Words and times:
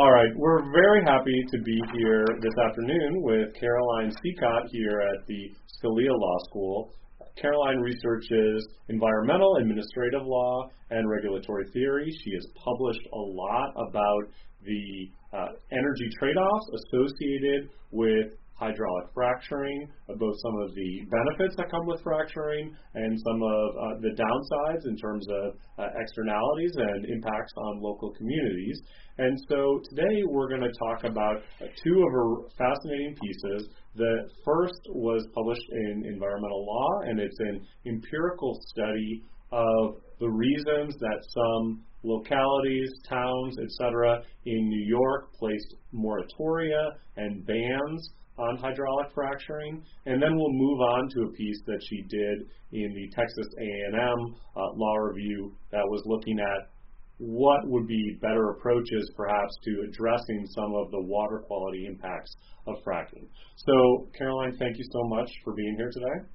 All 0.00 0.12
right, 0.12 0.34
we're 0.34 0.62
very 0.72 1.04
happy 1.04 1.44
to 1.50 1.58
be 1.58 1.78
here 1.92 2.24
this 2.40 2.54
afternoon 2.66 3.20
with 3.20 3.52
Caroline 3.60 4.10
Cecot 4.10 4.62
here 4.70 4.98
at 4.98 5.26
the 5.26 5.52
Scalia 5.76 6.18
Law 6.18 6.38
School. 6.48 6.94
Caroline 7.36 7.80
researches 7.80 8.66
environmental, 8.88 9.56
administrative 9.56 10.22
law, 10.24 10.70
and 10.88 11.06
regulatory 11.06 11.66
theory. 11.74 12.10
She 12.24 12.30
has 12.32 12.46
published 12.64 13.06
a 13.12 13.18
lot 13.18 13.74
about 13.76 14.22
the 14.64 15.10
uh, 15.36 15.48
energy 15.70 16.08
trade 16.18 16.38
offs 16.38 16.66
associated 16.80 17.68
with 17.90 18.32
hydraulic 18.60 19.06
fracturing, 19.14 19.88
uh, 20.10 20.14
both 20.16 20.36
some 20.42 20.54
of 20.60 20.74
the 20.74 21.00
benefits 21.08 21.56
that 21.56 21.70
come 21.70 21.86
with 21.86 22.02
fracturing 22.02 22.76
and 22.94 23.18
some 23.24 23.40
of 23.42 23.64
uh, 23.72 24.00
the 24.04 24.12
downsides 24.12 24.84
in 24.84 24.96
terms 24.98 25.26
of 25.30 25.54
uh, 25.78 25.88
externalities 25.96 26.72
and 26.76 27.06
impacts 27.06 27.52
on 27.56 27.80
local 27.80 28.12
communities. 28.12 28.78
And 29.16 29.38
so 29.48 29.80
today 29.88 30.22
we're 30.28 30.48
going 30.48 30.60
to 30.60 30.72
talk 30.78 31.04
about 31.04 31.36
uh, 31.60 31.72
two 31.82 32.04
of 32.04 32.12
her 32.12 32.28
fascinating 32.58 33.16
pieces. 33.16 33.68
The 33.96 34.28
first 34.44 34.80
was 34.90 35.26
published 35.34 35.68
in 35.72 36.04
Environmental 36.12 36.66
Law, 36.66 37.08
and 37.08 37.18
it's 37.18 37.40
an 37.40 37.66
empirical 37.86 38.60
study 38.68 39.22
of 39.52 39.96
the 40.20 40.28
reasons 40.28 40.94
that 41.00 41.18
some 41.32 41.82
localities, 42.02 42.90
towns, 43.08 43.56
etc., 43.58 44.22
in 44.44 44.68
New 44.68 44.86
York 44.86 45.32
placed 45.34 45.74
moratoria 45.94 46.92
and 47.16 47.44
bans 47.46 48.10
on 48.40 48.56
hydraulic 48.56 49.12
fracturing, 49.14 49.82
and 50.06 50.22
then 50.22 50.36
we'll 50.36 50.52
move 50.52 50.80
on 50.80 51.08
to 51.10 51.22
a 51.22 51.32
piece 51.32 51.60
that 51.66 51.80
she 51.88 52.02
did 52.08 52.48
in 52.72 52.94
the 52.94 53.08
Texas 53.14 53.46
A&M 53.58 54.34
uh, 54.56 54.60
Law 54.74 54.96
Review 54.96 55.52
that 55.70 55.84
was 55.84 56.02
looking 56.06 56.38
at 56.40 56.70
what 57.18 57.68
would 57.68 57.86
be 57.86 58.18
better 58.22 58.50
approaches 58.50 59.10
perhaps 59.14 59.54
to 59.62 59.84
addressing 59.88 60.46
some 60.54 60.74
of 60.74 60.90
the 60.90 61.00
water 61.00 61.42
quality 61.46 61.84
impacts 61.86 62.34
of 62.66 62.76
fracking. 62.82 63.28
So, 63.56 64.08
Caroline, 64.16 64.56
thank 64.58 64.78
you 64.78 64.84
so 64.90 65.04
much 65.04 65.30
for 65.44 65.52
being 65.52 65.74
here 65.76 65.90
today. 65.92 66.26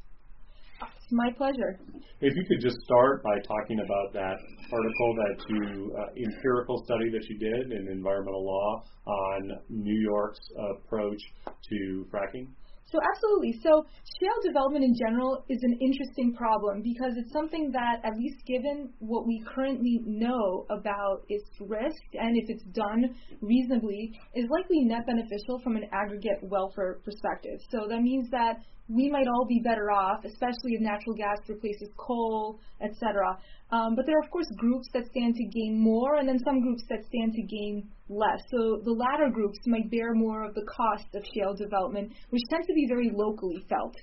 It's 0.81 1.11
my 1.11 1.31
pleasure. 1.37 1.79
If 2.21 2.33
you 2.35 2.45
could 2.47 2.61
just 2.61 2.77
start 2.81 3.23
by 3.23 3.37
talking 3.47 3.79
about 3.79 4.13
that 4.13 4.37
article, 4.71 5.15
that 5.15 5.37
you 5.49 5.95
uh, 5.97 6.05
empirical 6.17 6.83
study 6.85 7.09
that 7.11 7.23
you 7.29 7.37
did 7.37 7.71
in 7.71 7.87
environmental 7.91 8.45
law 8.45 8.83
on 9.05 9.51
New 9.69 9.99
York's 10.01 10.39
approach 10.57 11.21
to 11.45 12.05
fracking. 12.11 12.47
So 12.91 12.99
absolutely. 13.13 13.59
So 13.63 13.85
shale 14.21 14.39
development 14.45 14.85
in 14.85 14.95
general 14.95 15.43
is 15.49 15.59
an 15.63 15.77
interesting 15.81 16.33
problem 16.33 16.81
because 16.83 17.13
it's 17.17 17.33
something 17.33 17.71
that, 17.73 17.99
at 18.05 18.15
least 18.15 18.45
given 18.45 18.93
what 18.99 19.25
we 19.25 19.43
currently 19.53 20.01
know 20.05 20.65
about 20.69 21.25
its 21.27 21.49
risk 21.59 22.01
and 22.13 22.37
if 22.37 22.49
it's 22.49 22.63
done 22.73 23.15
reasonably, 23.41 24.13
is 24.35 24.45
likely 24.49 24.85
net 24.85 25.05
beneficial 25.07 25.59
from 25.63 25.75
an 25.75 25.85
aggregate 25.91 26.39
welfare 26.43 26.99
perspective. 27.03 27.59
So 27.71 27.87
that 27.89 28.01
means 28.01 28.29
that 28.29 28.57
we 28.87 29.09
might 29.09 29.27
all 29.27 29.45
be 29.47 29.59
better 29.63 29.91
off, 29.91 30.23
especially 30.25 30.73
if 30.73 30.81
natural 30.81 31.15
gas 31.15 31.37
replaces 31.47 31.89
coal, 31.97 32.59
etc. 32.81 33.37
Um, 33.71 33.95
but 33.95 34.05
there 34.05 34.15
are, 34.17 34.23
of 34.23 34.29
course, 34.29 34.47
groups 34.57 34.87
that 34.93 35.07
stand 35.09 35.35
to 35.35 35.45
gain 35.45 35.79
more, 35.79 36.17
and 36.17 36.27
then 36.27 36.39
some 36.45 36.61
groups 36.61 36.83
that 36.89 36.99
stand 37.07 37.33
to 37.33 37.41
gain 37.41 37.89
less. 38.09 38.41
So 38.51 38.81
the 38.83 38.91
latter 38.91 39.29
groups 39.33 39.57
might 39.65 39.89
bear 39.89 40.13
more 40.13 40.43
of 40.43 40.53
the 40.53 40.65
cost 40.69 41.07
of 41.15 41.23
shale 41.33 41.55
development, 41.55 42.13
which 42.29 42.43
tends 42.49 42.67
to 42.67 42.73
be 42.73 42.85
very 42.87 43.11
locally 43.11 43.65
felt. 43.67 43.95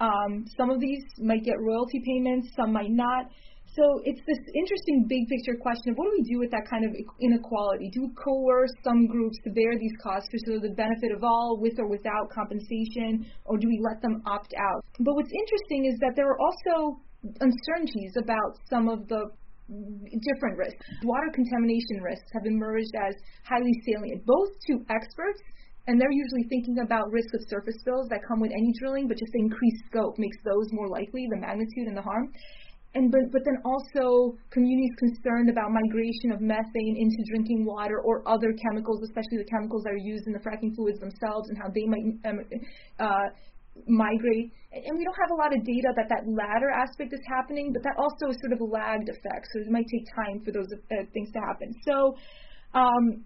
Um, 0.00 0.46
some 0.56 0.70
of 0.70 0.80
these 0.80 1.04
might 1.18 1.44
get 1.44 1.60
royalty 1.60 2.00
payments, 2.06 2.48
some 2.56 2.72
might 2.72 2.90
not. 2.90 3.26
So 3.76 4.02
it's 4.02 4.20
this 4.26 4.42
interesting 4.50 5.06
big 5.06 5.28
picture 5.30 5.54
question 5.54 5.92
of 5.92 5.96
what 5.96 6.10
do 6.10 6.18
we 6.18 6.26
do 6.26 6.38
with 6.42 6.50
that 6.50 6.66
kind 6.66 6.82
of 6.84 6.90
inequality? 7.20 7.90
Do 7.94 8.02
we 8.02 8.10
coerce 8.18 8.74
some 8.82 9.06
groups 9.06 9.38
to 9.44 9.50
bear 9.50 9.78
these 9.78 9.94
costs 10.02 10.26
for 10.26 10.58
the 10.58 10.74
benefit 10.74 11.12
of 11.14 11.22
all, 11.22 11.56
with 11.60 11.78
or 11.78 11.86
without 11.86 12.30
compensation, 12.34 13.30
or 13.44 13.58
do 13.58 13.68
we 13.68 13.78
let 13.78 14.02
them 14.02 14.22
opt 14.26 14.54
out? 14.58 14.82
But 14.98 15.14
what's 15.14 15.30
interesting 15.30 15.86
is 15.86 15.94
that 16.00 16.16
there 16.16 16.26
are 16.26 16.40
also 16.40 16.98
uncertainties 17.22 18.14
about 18.18 18.58
some 18.68 18.88
of 18.88 19.06
the 19.06 19.30
different 19.70 20.58
risks. 20.58 20.82
Water 21.04 21.30
contamination 21.32 22.02
risks 22.02 22.26
have 22.34 22.46
emerged 22.46 22.90
as 22.98 23.14
highly 23.46 23.70
salient, 23.86 24.26
both 24.26 24.50
to 24.66 24.82
experts 24.90 25.42
and 25.86 26.00
they're 26.00 26.12
usually 26.12 26.44
thinking 26.48 26.78
about 26.84 27.10
risk 27.10 27.32
of 27.34 27.40
surface 27.48 27.74
spills 27.80 28.06
that 28.10 28.20
come 28.28 28.38
with 28.38 28.52
any 28.52 28.72
drilling, 28.78 29.08
but 29.08 29.16
just 29.16 29.32
the 29.32 29.40
increased 29.40 29.82
scope 29.86 30.14
makes 30.18 30.36
those 30.44 30.70
more 30.72 30.88
likely, 30.88 31.26
the 31.30 31.40
magnitude 31.40 31.88
and 31.88 31.96
the 31.96 32.02
harm 32.02 32.30
and 32.94 33.10
but 33.10 33.20
but 33.30 33.42
then 33.44 33.58
also 33.64 34.34
communities 34.50 34.90
concerned 34.98 35.48
about 35.48 35.70
migration 35.70 36.32
of 36.32 36.40
methane 36.40 36.96
into 36.98 37.22
drinking 37.30 37.64
water 37.64 38.00
or 38.02 38.26
other 38.26 38.52
chemicals, 38.66 39.02
especially 39.02 39.38
the 39.38 39.50
chemicals 39.50 39.84
that 39.84 39.92
are 39.94 40.04
used 40.04 40.26
in 40.26 40.32
the 40.32 40.40
fracking 40.40 40.74
fluids 40.74 40.98
themselves 40.98 41.48
and 41.48 41.58
how 41.58 41.70
they 41.70 41.86
might 41.86 42.06
um, 42.26 42.38
uh, 42.98 43.28
migrate. 43.86 44.50
And 44.72 44.98
we 44.98 45.04
don't 45.04 45.20
have 45.22 45.30
a 45.30 45.38
lot 45.38 45.54
of 45.54 45.64
data 45.64 45.94
that 45.96 46.08
that 46.10 46.26
latter 46.26 46.70
aspect 46.70 47.12
is 47.12 47.20
happening, 47.30 47.72
but 47.72 47.82
that 47.82 47.94
also 47.98 48.30
is 48.30 48.38
sort 48.42 48.52
of 48.52 48.60
a 48.60 48.64
lagged 48.64 49.08
effect. 49.08 49.46
So 49.54 49.60
it 49.62 49.70
might 49.70 49.86
take 49.86 50.06
time 50.14 50.42
for 50.44 50.50
those 50.50 50.70
uh, 50.74 51.06
things 51.14 51.30
to 51.32 51.40
happen. 51.46 51.74
So 51.86 52.14
um, 52.74 53.24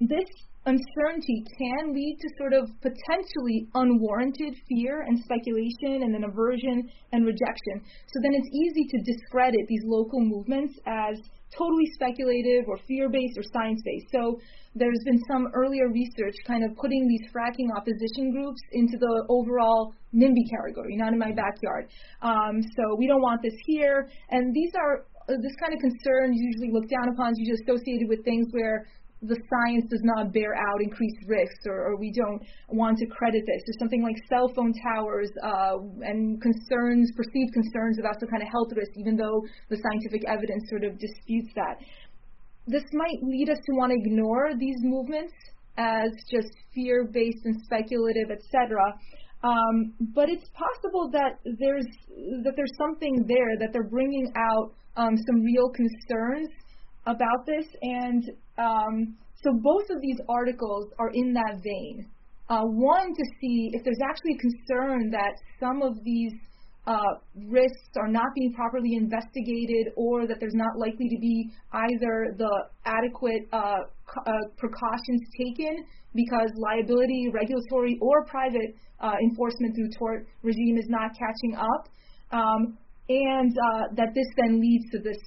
this 0.00 0.30
uncertainty 0.66 1.44
can 1.58 1.94
lead 1.94 2.18
to 2.20 2.28
sort 2.38 2.52
of 2.52 2.68
potentially 2.82 3.68
unwarranted 3.74 4.54
fear 4.68 5.02
and 5.06 5.18
speculation 5.22 6.02
and 6.02 6.12
then 6.12 6.24
aversion 6.24 6.90
and 7.12 7.24
rejection. 7.24 7.80
So 8.12 8.20
then 8.22 8.34
it's 8.34 8.50
easy 8.52 8.84
to 8.90 8.98
discredit 9.12 9.66
these 9.68 9.82
local 9.84 10.20
movements 10.20 10.74
as 10.86 11.16
totally 11.56 11.86
speculative 11.94 12.66
or 12.66 12.78
fear 12.88 13.08
based 13.08 13.38
or 13.38 13.44
science 13.52 13.80
based. 13.84 14.06
So 14.12 14.38
there's 14.74 15.00
been 15.04 15.20
some 15.30 15.48
earlier 15.54 15.88
research 15.88 16.34
kind 16.46 16.64
of 16.64 16.76
putting 16.76 17.06
these 17.08 17.30
fracking 17.32 17.70
opposition 17.74 18.32
groups 18.32 18.60
into 18.72 18.98
the 18.98 19.24
overall 19.30 19.94
NIMBY 20.14 20.50
category, 20.50 20.96
not 20.96 21.12
in 21.12 21.18
my 21.18 21.32
backyard. 21.32 21.88
Um, 22.20 22.60
so 22.60 22.96
we 22.98 23.06
don't 23.06 23.22
want 23.22 23.40
this 23.42 23.54
here. 23.64 24.10
And 24.30 24.52
these 24.52 24.72
are 24.74 25.06
uh, 25.28 25.34
this 25.42 25.54
kind 25.58 25.74
of 25.74 25.80
concern 25.80 26.34
is 26.34 26.38
usually 26.38 26.70
looked 26.70 26.90
down 26.90 27.08
upon, 27.10 27.32
is 27.32 27.38
usually 27.38 27.58
associated 27.66 28.08
with 28.08 28.24
things 28.24 28.46
where 28.52 28.86
the 29.22 29.36
science 29.48 29.84
does 29.88 30.02
not 30.04 30.32
bear 30.32 30.54
out 30.54 30.82
increased 30.82 31.16
risks 31.26 31.64
or, 31.66 31.92
or 31.92 31.96
we 31.96 32.12
don't 32.12 32.42
want 32.68 32.98
to 32.98 33.06
credit 33.06 33.42
this. 33.46 33.62
There's 33.64 33.78
something 33.78 34.02
like 34.02 34.16
cell 34.28 34.52
phone 34.54 34.74
towers 34.84 35.30
uh, 35.42 35.78
and 36.02 36.40
concerns, 36.40 37.10
perceived 37.16 37.52
concerns 37.52 37.98
about 37.98 38.20
some 38.20 38.28
kind 38.28 38.42
of 38.42 38.48
health 38.48 38.68
risk, 38.76 38.92
even 38.96 39.16
though 39.16 39.42
the 39.70 39.80
scientific 39.80 40.28
evidence 40.28 40.68
sort 40.68 40.84
of 40.84 40.98
disputes 40.98 41.50
that. 41.54 41.80
This 42.66 42.84
might 42.92 43.22
lead 43.22 43.48
us 43.48 43.58
to 43.58 43.72
want 43.76 43.92
to 43.92 43.96
ignore 43.96 44.52
these 44.58 44.76
movements 44.82 45.32
as 45.78 46.10
just 46.30 46.48
fear-based 46.74 47.44
and 47.44 47.56
speculative, 47.64 48.30
etc. 48.30 48.80
Um, 49.44 49.94
but 50.14 50.28
it's 50.28 50.48
possible 50.52 51.10
that 51.12 51.38
there's 51.44 51.86
that 52.42 52.52
there's 52.56 52.76
something 52.78 53.24
there 53.28 53.56
that 53.60 53.72
they're 53.72 53.88
bringing 53.88 54.32
out 54.36 54.74
um, 54.96 55.16
some 55.16 55.42
real 55.42 55.70
concerns 55.70 56.48
about 57.06 57.46
this, 57.46 57.66
and 57.82 58.30
um, 58.58 59.16
so 59.42 59.52
both 59.62 59.88
of 59.90 60.00
these 60.00 60.18
articles 60.28 60.90
are 60.98 61.10
in 61.14 61.32
that 61.34 61.60
vein. 61.62 62.06
Uh, 62.48 62.62
one 62.62 63.08
to 63.14 63.24
see 63.40 63.70
if 63.72 63.82
there's 63.84 64.00
actually 64.08 64.34
a 64.34 64.38
concern 64.38 65.10
that 65.10 65.34
some 65.58 65.82
of 65.82 65.94
these 66.04 66.32
uh, 66.86 67.18
risks 67.48 67.90
are 67.96 68.06
not 68.06 68.26
being 68.36 68.52
properly 68.52 68.94
investigated, 68.94 69.92
or 69.96 70.26
that 70.26 70.38
there's 70.38 70.54
not 70.54 70.78
likely 70.78 71.08
to 71.08 71.18
be 71.20 71.50
either 71.72 72.34
the 72.38 72.54
adequate 72.84 73.42
uh, 73.52 73.58
uh 73.58 74.32
precautions 74.56 75.20
taken 75.36 75.84
because 76.14 76.50
liability, 76.56 77.28
regulatory, 77.32 77.98
or 78.00 78.24
private 78.26 78.74
uh, 79.00 79.12
enforcement 79.22 79.74
through 79.74 79.90
tort 79.98 80.26
regime 80.42 80.78
is 80.78 80.86
not 80.88 81.10
catching 81.18 81.56
up, 81.56 81.88
um, 82.32 82.78
and 83.08 83.52
uh, 83.52 83.82
that 83.96 84.14
this 84.14 84.26
then 84.36 84.60
leads 84.60 84.84
to 84.92 84.98
this 84.98 85.18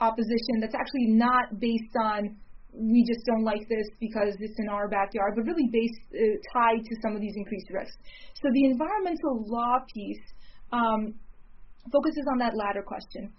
opposition 0.00 0.60
that's 0.60 0.74
actually 0.74 1.08
not 1.08 1.58
based 1.60 1.94
on 2.02 2.36
we 2.72 3.02
just 3.02 3.26
don't 3.26 3.42
like 3.42 3.68
this 3.68 3.86
because 3.98 4.36
it's 4.38 4.58
in 4.58 4.68
our 4.68 4.88
backyard, 4.88 5.34
but 5.34 5.44
really 5.44 5.68
based 5.72 6.00
uh, 6.14 6.38
tied 6.54 6.78
to 6.78 6.94
some 7.02 7.14
of 7.14 7.20
these 7.20 7.34
increased 7.36 7.66
risks. 7.70 7.96
So 8.34 8.48
the 8.52 8.64
environmental 8.64 9.44
law 9.48 9.78
piece 9.92 10.22
um, 10.72 11.14
focuses 11.90 12.24
on 12.30 12.38
that 12.38 12.54
latter 12.54 12.82
question. 12.82 13.32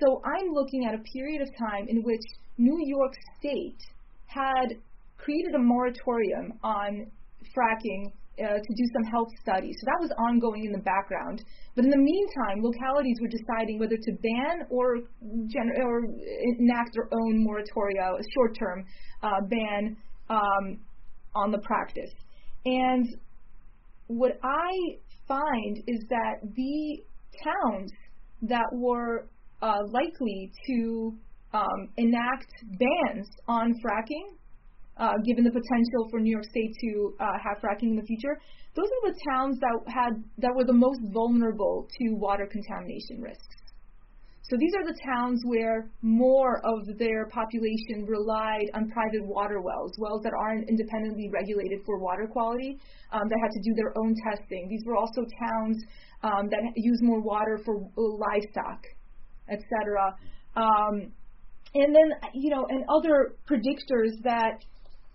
So 0.00 0.22
I'm 0.24 0.48
looking 0.52 0.86
at 0.86 0.94
a 0.94 1.02
period 1.12 1.42
of 1.42 1.48
time 1.58 1.86
in 1.88 2.02
which 2.02 2.24
New 2.58 2.78
York 2.86 3.12
State 3.38 3.80
had 4.26 4.80
created 5.18 5.54
a 5.54 5.58
moratorium 5.58 6.58
on 6.62 7.06
fracking 7.54 8.12
uh, 8.38 8.58
to 8.58 8.74
do 8.74 8.84
some 8.92 9.04
health 9.04 9.28
studies. 9.40 9.76
So 9.80 9.86
that 9.86 10.00
was 10.00 10.10
ongoing 10.18 10.64
in 10.64 10.72
the 10.72 10.82
background. 10.82 11.44
But 11.76 11.84
in 11.84 11.90
the 11.90 11.98
meantime, 11.98 12.62
localities 12.62 13.18
were 13.20 13.28
deciding 13.28 13.78
whether 13.78 13.96
to 13.96 14.12
ban 14.22 14.66
or, 14.70 14.96
or 15.82 16.04
enact 16.58 16.94
their 16.94 17.08
own 17.12 17.46
moratoria, 17.46 18.18
a 18.18 18.24
short-term 18.34 18.84
uh, 19.22 19.40
ban 19.48 19.96
um, 20.30 20.80
on 21.34 21.50
the 21.50 21.58
practice. 21.58 22.10
And 22.64 23.06
what 24.06 24.38
I 24.42 24.70
find 25.26 25.78
is 25.86 26.04
that 26.08 26.40
the 26.42 27.02
towns 27.42 27.90
that 28.42 28.66
were 28.72 29.26
uh, 29.62 29.78
likely 29.88 30.52
to 30.66 31.14
um, 31.52 31.88
enact 31.96 32.52
bans 32.78 33.28
on 33.48 33.74
fracking 33.84 34.36
uh, 34.96 35.12
given 35.24 35.44
the 35.44 35.50
potential 35.50 36.08
for 36.10 36.20
New 36.20 36.30
York 36.30 36.44
State 36.44 36.72
to 36.80 37.14
uh, 37.20 37.26
have 37.42 37.58
fracking 37.62 37.90
in 37.90 37.96
the 37.96 38.02
future, 38.02 38.38
those 38.74 38.86
are 38.86 39.10
the 39.10 39.18
towns 39.30 39.58
that 39.60 39.74
had 39.86 40.22
that 40.38 40.52
were 40.54 40.64
the 40.64 40.72
most 40.72 41.00
vulnerable 41.12 41.88
to 41.98 42.14
water 42.14 42.46
contamination 42.46 43.20
risks. 43.20 43.64
So 44.50 44.56
these 44.58 44.74
are 44.76 44.84
the 44.84 44.98
towns 45.06 45.40
where 45.46 45.88
more 46.02 46.60
of 46.66 46.98
their 46.98 47.26
population 47.28 48.04
relied 48.06 48.66
on 48.74 48.90
private 48.90 49.24
water 49.24 49.62
wells, 49.62 49.92
wells 49.98 50.22
that 50.22 50.32
aren't 50.38 50.68
independently 50.68 51.30
regulated 51.32 51.80
for 51.86 51.98
water 51.98 52.28
quality, 52.30 52.78
um, 53.10 53.22
that 53.26 53.38
had 53.40 53.50
to 53.52 53.60
do 53.62 53.74
their 53.74 53.96
own 53.96 54.14
testing. 54.28 54.68
These 54.68 54.82
were 54.84 54.96
also 54.96 55.22
towns 55.40 55.82
um, 56.22 56.50
that 56.50 56.60
use 56.76 57.00
more 57.00 57.20
water 57.20 57.58
for 57.64 57.88
livestock, 57.96 58.84
etc. 59.48 60.14
Um, 60.56 61.12
and 61.74 61.94
then, 61.94 62.12
you 62.34 62.50
know, 62.50 62.66
and 62.68 62.84
other 62.88 63.36
predictors 63.48 64.12
that 64.24 64.62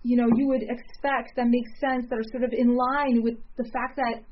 you 0.04 0.16
know, 0.16 0.28
you 0.36 0.48
would 0.48 0.64
expect 0.64 1.36
that 1.36 1.48
makes 1.48 1.70
sense 1.80 2.06
that 2.10 2.18
are 2.18 2.30
sort 2.32 2.44
of 2.44 2.52
in 2.54 2.76
line 2.76 3.22
with 3.22 3.36
the 3.58 3.66
fact 3.72 3.98
that 3.98 4.24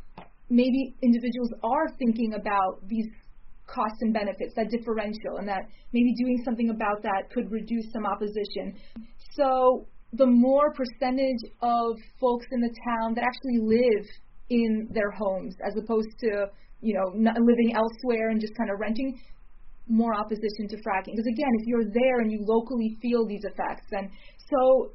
maybe 0.49 0.95
individuals 1.03 1.51
are 1.63 1.87
thinking 1.99 2.33
about 2.33 2.79
these 2.87 3.07
costs 3.67 3.99
and 4.01 4.13
benefits, 4.13 4.53
that 4.55 4.69
differential, 4.69 5.37
and 5.39 5.47
that 5.47 5.67
maybe 5.91 6.13
doing 6.15 6.41
something 6.45 6.69
about 6.69 7.03
that 7.03 7.29
could 7.33 7.51
reduce 7.51 7.91
some 7.91 8.05
opposition. 8.05 8.73
So 9.35 9.85
the 10.13 10.25
more 10.25 10.73
percentage 10.73 11.43
of 11.61 11.97
folks 12.19 12.45
in 12.51 12.61
the 12.61 12.73
town 12.87 13.13
that 13.15 13.23
actually 13.23 13.59
live 13.59 14.05
in 14.49 14.87
their 14.93 15.11
homes 15.11 15.55
as 15.65 15.75
opposed 15.75 16.07
to, 16.21 16.47
you 16.79 16.93
know, 16.93 17.11
living 17.13 17.75
elsewhere 17.75 18.29
and 18.29 18.39
just 18.39 18.55
kind 18.55 18.71
of 18.71 18.79
renting, 18.79 19.19
more 19.89 20.13
opposition 20.15 20.67
to 20.69 20.77
fracking. 20.77 21.15
Because 21.15 21.27
again, 21.27 21.51
if 21.59 21.67
you're 21.67 21.91
there 21.91 22.19
and 22.19 22.31
you 22.31 22.39
locally 22.41 22.97
feel 23.01 23.27
these 23.27 23.43
effects, 23.43 23.87
and 23.91 24.09
so 24.49 24.91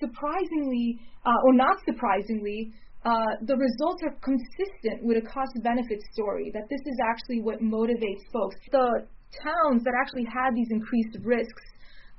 surprisingly, 0.00 0.98
uh, 1.24 1.38
or 1.44 1.54
not 1.54 1.76
surprisingly, 1.84 2.72
uh, 3.04 3.34
the 3.42 3.56
results 3.56 4.02
are 4.04 4.14
consistent 4.22 5.02
with 5.02 5.18
a 5.18 5.26
cost 5.26 5.52
benefit 5.62 6.00
story, 6.12 6.50
that 6.54 6.68
this 6.70 6.80
is 6.86 6.96
actually 7.02 7.40
what 7.40 7.60
motivates 7.60 8.22
folks. 8.32 8.56
The 8.70 9.06
towns 9.42 9.82
that 9.84 9.94
actually 10.00 10.24
had 10.24 10.54
these 10.54 10.68
increased 10.70 11.18
risks 11.24 11.62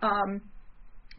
um, 0.01 0.41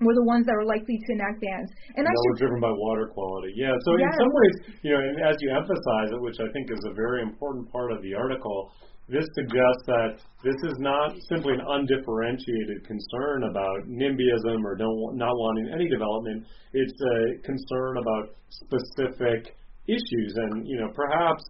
were 0.00 0.14
the 0.14 0.26
ones 0.26 0.46
that 0.46 0.54
were 0.56 0.66
likely 0.66 0.98
to 0.98 1.08
enact 1.14 1.42
bans. 1.42 1.70
And, 1.94 2.02
and 2.02 2.10
that 2.10 2.26
were 2.30 2.38
driven 2.38 2.60
by 2.60 2.72
water 2.72 3.10
quality. 3.12 3.54
Yeah, 3.54 3.74
so 3.84 3.90
yes. 3.98 4.10
in 4.10 4.18
some 4.18 4.32
ways, 4.32 4.54
you 4.82 4.90
know, 4.94 5.00
and 5.00 5.16
as 5.22 5.36
you 5.38 5.54
emphasize 5.54 6.10
it, 6.10 6.20
which 6.20 6.38
I 6.40 6.48
think 6.50 6.70
is 6.70 6.82
a 6.90 6.94
very 6.94 7.22
important 7.22 7.70
part 7.70 7.92
of 7.92 8.02
the 8.02 8.14
article, 8.14 8.72
this 9.08 9.26
suggests 9.36 9.84
that 9.86 10.16
this 10.42 10.56
is 10.64 10.76
not 10.80 11.12
simply 11.28 11.52
an 11.52 11.60
undifferentiated 11.60 12.86
concern 12.86 13.44
about 13.44 13.84
NIMBYism 13.84 14.64
or 14.64 14.76
don't, 14.76 15.16
not 15.16 15.32
wanting 15.36 15.68
any 15.74 15.88
development. 15.88 16.46
It's 16.72 17.00
a 17.02 17.42
concern 17.44 17.98
about 17.98 18.32
specific 18.48 19.54
issues, 19.86 20.32
and 20.36 20.66
you 20.66 20.80
know 20.80 20.88
perhaps 20.94 21.44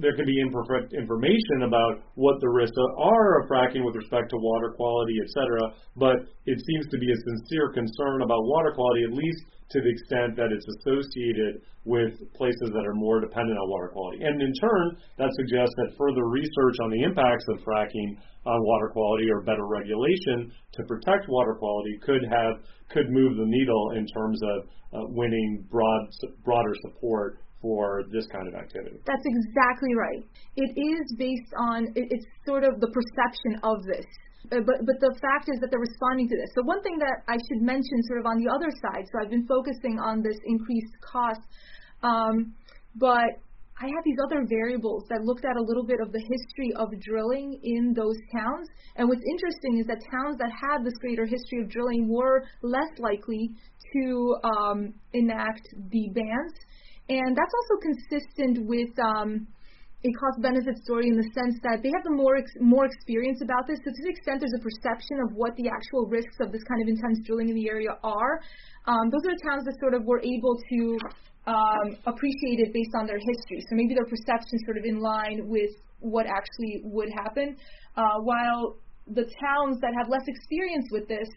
there 0.00 0.16
can 0.16 0.24
be 0.24 0.40
imperfect 0.40 0.94
information 0.94 1.68
about 1.68 2.00
what 2.14 2.40
the 2.40 2.48
risks 2.48 2.76
are 2.98 3.40
of 3.40 3.48
fracking 3.48 3.84
with 3.84 3.94
respect 3.94 4.30
to 4.30 4.36
water 4.36 4.72
quality, 4.72 5.14
et 5.20 5.30
cetera, 5.36 5.64
but 5.96 6.16
it 6.46 6.56
seems 6.56 6.86
to 6.88 6.98
be 6.98 7.12
a 7.12 7.18
sincere 7.28 7.68
concern 7.72 8.22
about 8.22 8.40
water 8.48 8.72
quality, 8.72 9.04
at 9.04 9.12
least 9.12 9.44
to 9.70 9.80
the 9.80 9.90
extent 9.90 10.36
that 10.36 10.50
it's 10.50 10.66
associated 10.80 11.60
with 11.84 12.12
places 12.34 12.68
that 12.72 12.84
are 12.84 12.94
more 12.94 13.20
dependent 13.20 13.56
on 13.56 13.70
water 13.70 13.88
quality. 13.88 14.24
And 14.24 14.40
in 14.40 14.52
turn, 14.60 14.96
that 15.18 15.30
suggests 15.36 15.74
that 15.76 15.96
further 15.96 16.24
research 16.28 16.76
on 16.82 16.90
the 16.90 17.02
impacts 17.04 17.44
of 17.48 17.60
fracking 17.60 18.16
on 18.44 18.58
water 18.64 18.88
quality 18.88 19.30
or 19.30 19.42
better 19.42 19.66
regulation 19.66 20.52
to 20.72 20.82
protect 20.84 21.28
water 21.28 21.54
quality 21.54 21.98
could 22.02 22.24
have 22.24 22.64
could 22.88 23.10
move 23.10 23.36
the 23.36 23.46
needle 23.46 23.92
in 23.96 24.06
terms 24.08 24.40
of 24.42 24.58
uh, 24.92 25.06
winning 25.08 25.64
broad 25.70 26.08
broader 26.44 26.74
support 26.82 27.38
for 27.60 28.04
this 28.10 28.26
kind 28.32 28.48
of 28.48 28.54
activity. 28.54 28.96
That's 29.06 29.24
exactly 29.24 29.94
right. 29.94 30.24
It 30.56 30.70
is 30.80 31.14
based 31.18 31.52
on 31.58 31.88
it's 31.94 32.24
sort 32.46 32.64
of 32.64 32.80
the 32.80 32.88
perception 32.88 33.60
of 33.62 33.84
this 33.84 34.06
uh, 34.52 34.60
but 34.66 34.82
but 34.86 34.96
the 35.00 35.12
fact 35.20 35.48
is 35.52 35.60
that 35.60 35.70
they're 35.70 35.80
responding 35.80 36.28
to 36.28 36.36
this. 36.36 36.50
So 36.54 36.62
one 36.64 36.82
thing 36.82 36.98
that 36.98 37.22
I 37.28 37.36
should 37.48 37.62
mention, 37.62 38.02
sort 38.08 38.20
of 38.20 38.26
on 38.26 38.42
the 38.42 38.50
other 38.50 38.70
side. 38.82 39.04
So 39.12 39.20
I've 39.20 39.30
been 39.30 39.46
focusing 39.46 39.98
on 40.00 40.22
this 40.22 40.36
increased 40.46 40.94
cost, 41.04 41.40
um, 42.02 42.54
but 42.96 43.38
I 43.80 43.86
had 43.86 44.02
these 44.04 44.18
other 44.24 44.44
variables 44.48 45.04
that 45.08 45.24
looked 45.24 45.44
at 45.44 45.56
a 45.56 45.62
little 45.62 45.84
bit 45.84 46.00
of 46.00 46.12
the 46.12 46.20
history 46.20 46.72
of 46.76 46.88
drilling 47.00 47.58
in 47.62 47.94
those 47.94 48.16
towns. 48.32 48.68
And 48.96 49.08
what's 49.08 49.24
interesting 49.24 49.78
is 49.78 49.86
that 49.86 50.00
towns 50.10 50.36
that 50.38 50.50
had 50.52 50.84
this 50.84 50.92
greater 51.00 51.24
history 51.24 51.62
of 51.62 51.70
drilling 51.70 52.08
were 52.08 52.44
less 52.62 52.92
likely 52.98 53.50
to 53.94 54.36
um, 54.44 54.94
enact 55.14 55.66
the 55.90 56.10
bans. 56.12 56.52
And 57.10 57.34
that's 57.34 57.54
also 57.58 57.74
consistent 57.82 58.70
with 58.70 58.94
um, 59.02 59.50
a 60.06 60.10
cost 60.14 60.38
benefit 60.40 60.78
story 60.86 61.10
in 61.10 61.18
the 61.18 61.26
sense 61.34 61.58
that 61.66 61.82
they 61.82 61.90
have 61.90 62.06
the 62.06 62.14
more 62.14 62.38
ex- 62.38 62.54
more 62.62 62.86
experience 62.86 63.42
about 63.42 63.66
this. 63.66 63.82
So 63.82 63.90
to 63.90 64.00
the 64.06 64.10
extent 64.14 64.38
there's 64.38 64.54
a 64.54 64.62
perception 64.62 65.18
of 65.26 65.34
what 65.34 65.58
the 65.58 65.66
actual 65.66 66.06
risks 66.06 66.38
of 66.38 66.54
this 66.54 66.62
kind 66.70 66.80
of 66.80 66.86
intense 66.86 67.18
drilling 67.26 67.50
in 67.50 67.56
the 67.58 67.68
area 67.68 67.98
are, 68.06 68.40
um, 68.86 69.10
those 69.10 69.26
are 69.26 69.34
the 69.34 69.42
towns 69.42 69.66
that 69.66 69.74
sort 69.82 69.92
of 69.98 70.06
were 70.06 70.22
able 70.22 70.54
to 70.54 70.80
um, 71.50 71.86
appreciate 72.06 72.62
it 72.62 72.72
based 72.72 72.94
on 72.94 73.10
their 73.10 73.18
history. 73.18 73.58
So 73.66 73.74
maybe 73.74 73.92
their 73.98 74.06
perception 74.06 74.54
sort 74.64 74.78
of 74.78 74.84
in 74.86 75.02
line 75.02 75.50
with 75.50 75.74
what 75.98 76.26
actually 76.30 76.80
would 76.86 77.10
happen. 77.10 77.58
Uh, 77.98 78.22
while 78.22 78.78
the 79.10 79.26
towns 79.42 79.82
that 79.82 79.92
have 79.98 80.08
less 80.08 80.24
experience 80.30 80.86
with 80.94 81.08
this, 81.08 81.28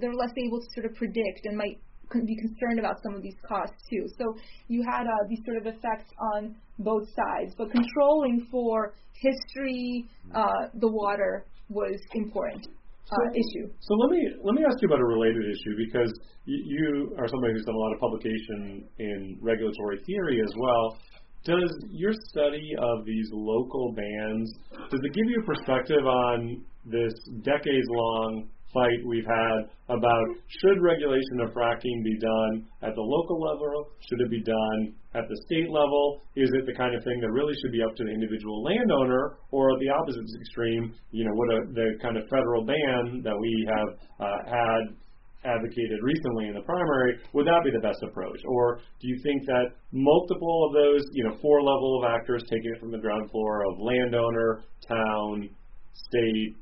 they're 0.00 0.16
less 0.16 0.32
able 0.40 0.58
to 0.58 0.68
sort 0.72 0.86
of 0.86 0.96
predict 0.96 1.44
and 1.44 1.54
might 1.56 1.78
be 2.26 2.36
concerned 2.36 2.78
about 2.78 2.96
some 3.02 3.14
of 3.14 3.22
these 3.22 3.36
costs 3.46 3.76
too. 3.88 4.06
So 4.18 4.34
you 4.68 4.84
had 4.84 5.06
uh, 5.06 5.28
these 5.28 5.40
sort 5.44 5.58
of 5.58 5.66
effects 5.66 6.10
on 6.34 6.54
both 6.78 7.08
sides, 7.08 7.54
but 7.56 7.70
controlling 7.70 8.46
for 8.50 8.94
history, 9.14 10.04
uh, 10.34 10.68
the 10.74 10.88
water 10.88 11.46
was 11.68 12.00
important. 12.14 12.66
Uh, 12.66 13.16
so, 13.16 13.30
issue. 13.34 13.66
So 13.80 13.94
let 13.94 14.10
me 14.10 14.20
let 14.42 14.54
me 14.54 14.62
ask 14.64 14.80
you 14.80 14.88
about 14.88 15.00
a 15.00 15.04
related 15.04 15.44
issue 15.44 15.74
because 15.76 16.12
y- 16.46 16.64
you 16.64 17.14
are 17.18 17.28
somebody 17.28 17.52
who's 17.52 17.64
done 17.64 17.74
a 17.74 17.78
lot 17.78 17.92
of 17.92 18.00
publication 18.00 18.88
in 18.98 19.38
regulatory 19.40 20.00
theory 20.06 20.40
as 20.40 20.52
well. 20.56 20.98
Does 21.44 21.70
your 21.90 22.12
study 22.30 22.70
of 22.78 23.04
these 23.04 23.28
local 23.32 23.92
bans 23.92 24.54
does 24.90 25.00
it 25.02 25.12
give 25.12 25.26
you 25.28 25.42
a 25.42 25.46
perspective 25.46 26.06
on 26.06 26.64
this 26.86 27.12
decades 27.42 27.86
long 27.90 28.48
fight 28.72 29.00
we've 29.06 29.26
had 29.26 29.68
about 29.88 30.26
should 30.48 30.80
regulation 30.80 31.40
of 31.44 31.50
fracking 31.52 32.02
be 32.04 32.18
done 32.18 32.66
at 32.82 32.94
the 32.94 33.00
local 33.00 33.40
level? 33.40 33.92
Should 34.08 34.20
it 34.20 34.30
be 34.30 34.42
done 34.42 34.94
at 35.14 35.28
the 35.28 35.36
state 35.46 35.70
level? 35.70 36.22
Is 36.36 36.50
it 36.54 36.66
the 36.66 36.74
kind 36.74 36.94
of 36.94 37.04
thing 37.04 37.20
that 37.20 37.30
really 37.30 37.54
should 37.60 37.72
be 37.72 37.82
up 37.82 37.94
to 37.96 38.04
the 38.04 38.10
individual 38.10 38.62
landowner, 38.62 39.36
or 39.50 39.78
the 39.78 39.90
opposite 39.90 40.24
extreme, 40.40 40.94
you 41.10 41.24
know, 41.24 41.34
what 41.34 41.48
a, 41.52 41.58
the 41.72 41.88
kind 42.00 42.16
of 42.16 42.24
federal 42.28 42.64
ban 42.64 43.20
that 43.22 43.36
we 43.36 43.52
have 43.68 43.88
uh, 44.20 44.38
had 44.48 44.96
advocated 45.44 45.98
recently 46.02 46.48
in 46.48 46.54
the 46.54 46.62
primary, 46.62 47.18
would 47.32 47.46
that 47.46 47.60
be 47.64 47.70
the 47.70 47.82
best 47.82 48.02
approach? 48.02 48.38
Or 48.46 48.78
do 49.00 49.08
you 49.08 49.18
think 49.22 49.44
that 49.46 49.74
multiple 49.90 50.66
of 50.68 50.72
those, 50.72 51.02
you 51.12 51.24
know, 51.24 51.36
four 51.42 51.62
level 51.62 51.98
of 51.98 52.10
actors 52.10 52.42
taking 52.48 52.72
it 52.74 52.80
from 52.80 52.92
the 52.92 52.98
ground 52.98 53.30
floor 53.30 53.64
of 53.66 53.78
landowner, 53.80 54.62
town, 54.86 55.50
state, 55.92 56.56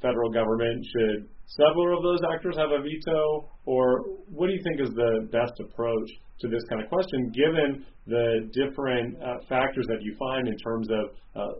federal 0.00 0.30
government? 0.30 0.84
Should 0.84 1.28
several 1.56 1.96
of 1.96 2.02
those 2.02 2.20
actors 2.32 2.56
have 2.56 2.70
a 2.70 2.82
veto? 2.82 3.48
Or 3.66 4.04
what 4.28 4.46
do 4.46 4.52
you 4.52 4.62
think 4.62 4.80
is 4.80 4.94
the 4.94 5.28
best 5.30 5.60
approach 5.60 6.10
to 6.40 6.48
this 6.48 6.62
kind 6.68 6.82
of 6.82 6.88
question, 6.88 7.32
given 7.32 7.86
the 8.06 8.50
different 8.52 9.16
uh, 9.22 9.38
factors 9.48 9.86
that 9.88 10.02
you 10.02 10.16
find 10.18 10.48
in 10.48 10.56
terms 10.58 10.88
of 10.90 11.04
uh, 11.36 11.52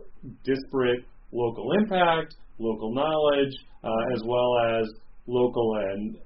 disparate 0.43 1.05
local 1.31 1.71
impact, 1.73 2.35
local 2.59 2.93
knowledge, 2.93 3.53
uh, 3.83 4.13
as 4.13 4.21
well 4.25 4.51
as 4.79 4.87
local 5.27 5.75
and 5.91 6.17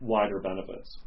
wider 0.00 0.40
benefits? 0.40 0.98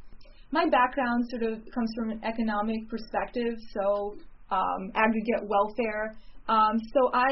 My 0.52 0.66
background 0.70 1.26
sort 1.30 1.44
of 1.44 1.60
comes 1.74 1.92
from 1.96 2.10
an 2.12 2.22
economic 2.24 2.90
perspective, 2.90 3.54
so 3.74 4.16
um, 4.52 4.92
aggregate 4.96 5.48
welfare. 5.48 6.16
Um, 6.48 6.80
so 6.94 7.12
I, 7.14 7.30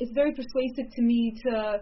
it's 0.00 0.12
very 0.12 0.32
persuasive 0.32 0.92
to 0.96 1.02
me 1.02 1.34
to 1.46 1.80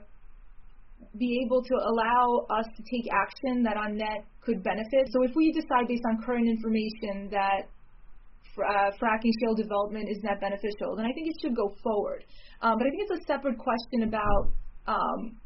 be 1.18 1.42
able 1.44 1.62
to 1.62 1.74
allow 1.74 2.46
us 2.50 2.66
to 2.76 2.82
take 2.82 3.06
action 3.12 3.62
that 3.62 3.76
on 3.76 3.96
net 3.96 4.24
could 4.44 4.62
benefit. 4.62 5.08
So 5.12 5.22
if 5.22 5.32
we 5.34 5.52
decide 5.52 5.88
based 5.88 6.02
on 6.08 6.22
current 6.22 6.48
information 6.48 7.28
that 7.30 7.68
uh, 8.58 8.90
fracking 9.00 9.32
shale 9.40 9.54
development 9.54 10.08
is 10.10 10.22
net 10.22 10.40
beneficial, 10.40 10.96
then 10.96 11.04
I 11.04 11.12
think 11.12 11.28
it 11.28 11.36
should 11.42 11.56
go 11.56 11.74
forward. 11.82 12.24
Um, 12.62 12.78
but 12.78 12.86
I 12.86 12.90
think 12.90 13.02
it's 13.08 13.22
a 13.22 13.24
separate 13.26 13.58
question 13.58 14.04
about 14.04 14.52
um, 14.86 15.36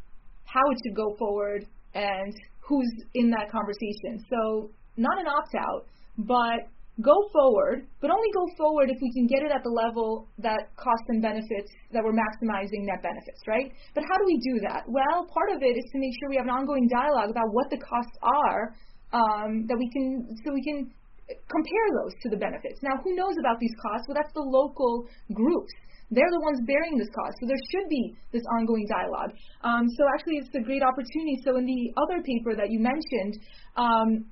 how 0.45 0.62
it 0.71 0.79
should 0.85 0.97
go 0.97 1.15
forward 1.19 1.67
and 1.95 2.35
who's 2.61 2.93
in 3.15 3.31
that 3.31 3.50
conversation. 3.50 4.25
So 4.31 4.71
not 4.97 5.19
an 5.19 5.27
opt 5.27 5.55
out, 5.59 5.87
but 6.19 6.71
go 7.00 7.16
forward, 7.33 7.87
but 8.00 8.11
only 8.11 8.30
go 8.33 8.47
forward 8.57 8.90
if 8.90 8.99
we 9.00 9.11
can 9.12 9.26
get 9.26 9.42
it 9.42 9.50
at 9.50 9.62
the 9.62 9.71
level 9.71 10.28
that 10.38 10.71
costs 10.76 11.09
and 11.09 11.21
benefits, 11.21 11.71
that 11.92 12.02
we're 12.04 12.16
maximizing 12.16 12.85
net 12.85 13.02
benefits, 13.02 13.40
right? 13.47 13.73
But 13.95 14.04
how 14.04 14.16
do 14.16 14.25
we 14.26 14.38
do 14.38 14.61
that? 14.69 14.85
Well, 14.87 15.26
part 15.33 15.50
of 15.52 15.62
it 15.62 15.76
is 15.76 15.85
to 15.92 15.99
make 15.99 16.12
sure 16.21 16.28
we 16.28 16.37
have 16.37 16.47
an 16.47 16.54
ongoing 16.54 16.88
dialogue 16.88 17.30
about 17.30 17.52
what 17.52 17.71
the 17.71 17.78
costs 17.78 18.16
are 18.23 18.75
um, 19.12 19.66
that 19.66 19.76
we 19.76 19.90
can 19.90 20.28
so 20.45 20.52
we 20.52 20.62
can 20.62 20.90
compare 21.28 21.88
those 22.02 22.14
to 22.23 22.28
the 22.28 22.37
benefits. 22.37 22.80
Now, 22.83 22.99
who 23.02 23.14
knows 23.14 23.35
about 23.38 23.61
these 23.61 23.75
costs? 23.83 24.07
Well, 24.09 24.19
that's 24.19 24.35
the 24.35 24.42
local 24.42 25.07
groups. 25.33 25.73
They're 26.11 26.30
the 26.30 26.42
ones 26.42 26.59
bearing 26.66 26.99
this 26.99 27.07
cost. 27.14 27.38
So 27.38 27.47
there 27.47 27.62
should 27.71 27.88
be 27.88 28.19
this 28.33 28.42
ongoing 28.59 28.87
dialogue. 28.90 29.30
Um, 29.62 29.87
so 29.95 30.02
actually, 30.11 30.42
it's 30.42 30.50
a 30.59 30.64
great 30.66 30.83
opportunity. 30.83 31.38
So 31.47 31.54
in 31.54 31.66
the 31.66 31.95
other 32.02 32.19
paper 32.26 32.59
that 32.59 32.71
you 32.71 32.83
mentioned, 32.83 33.38
um, 33.76 34.26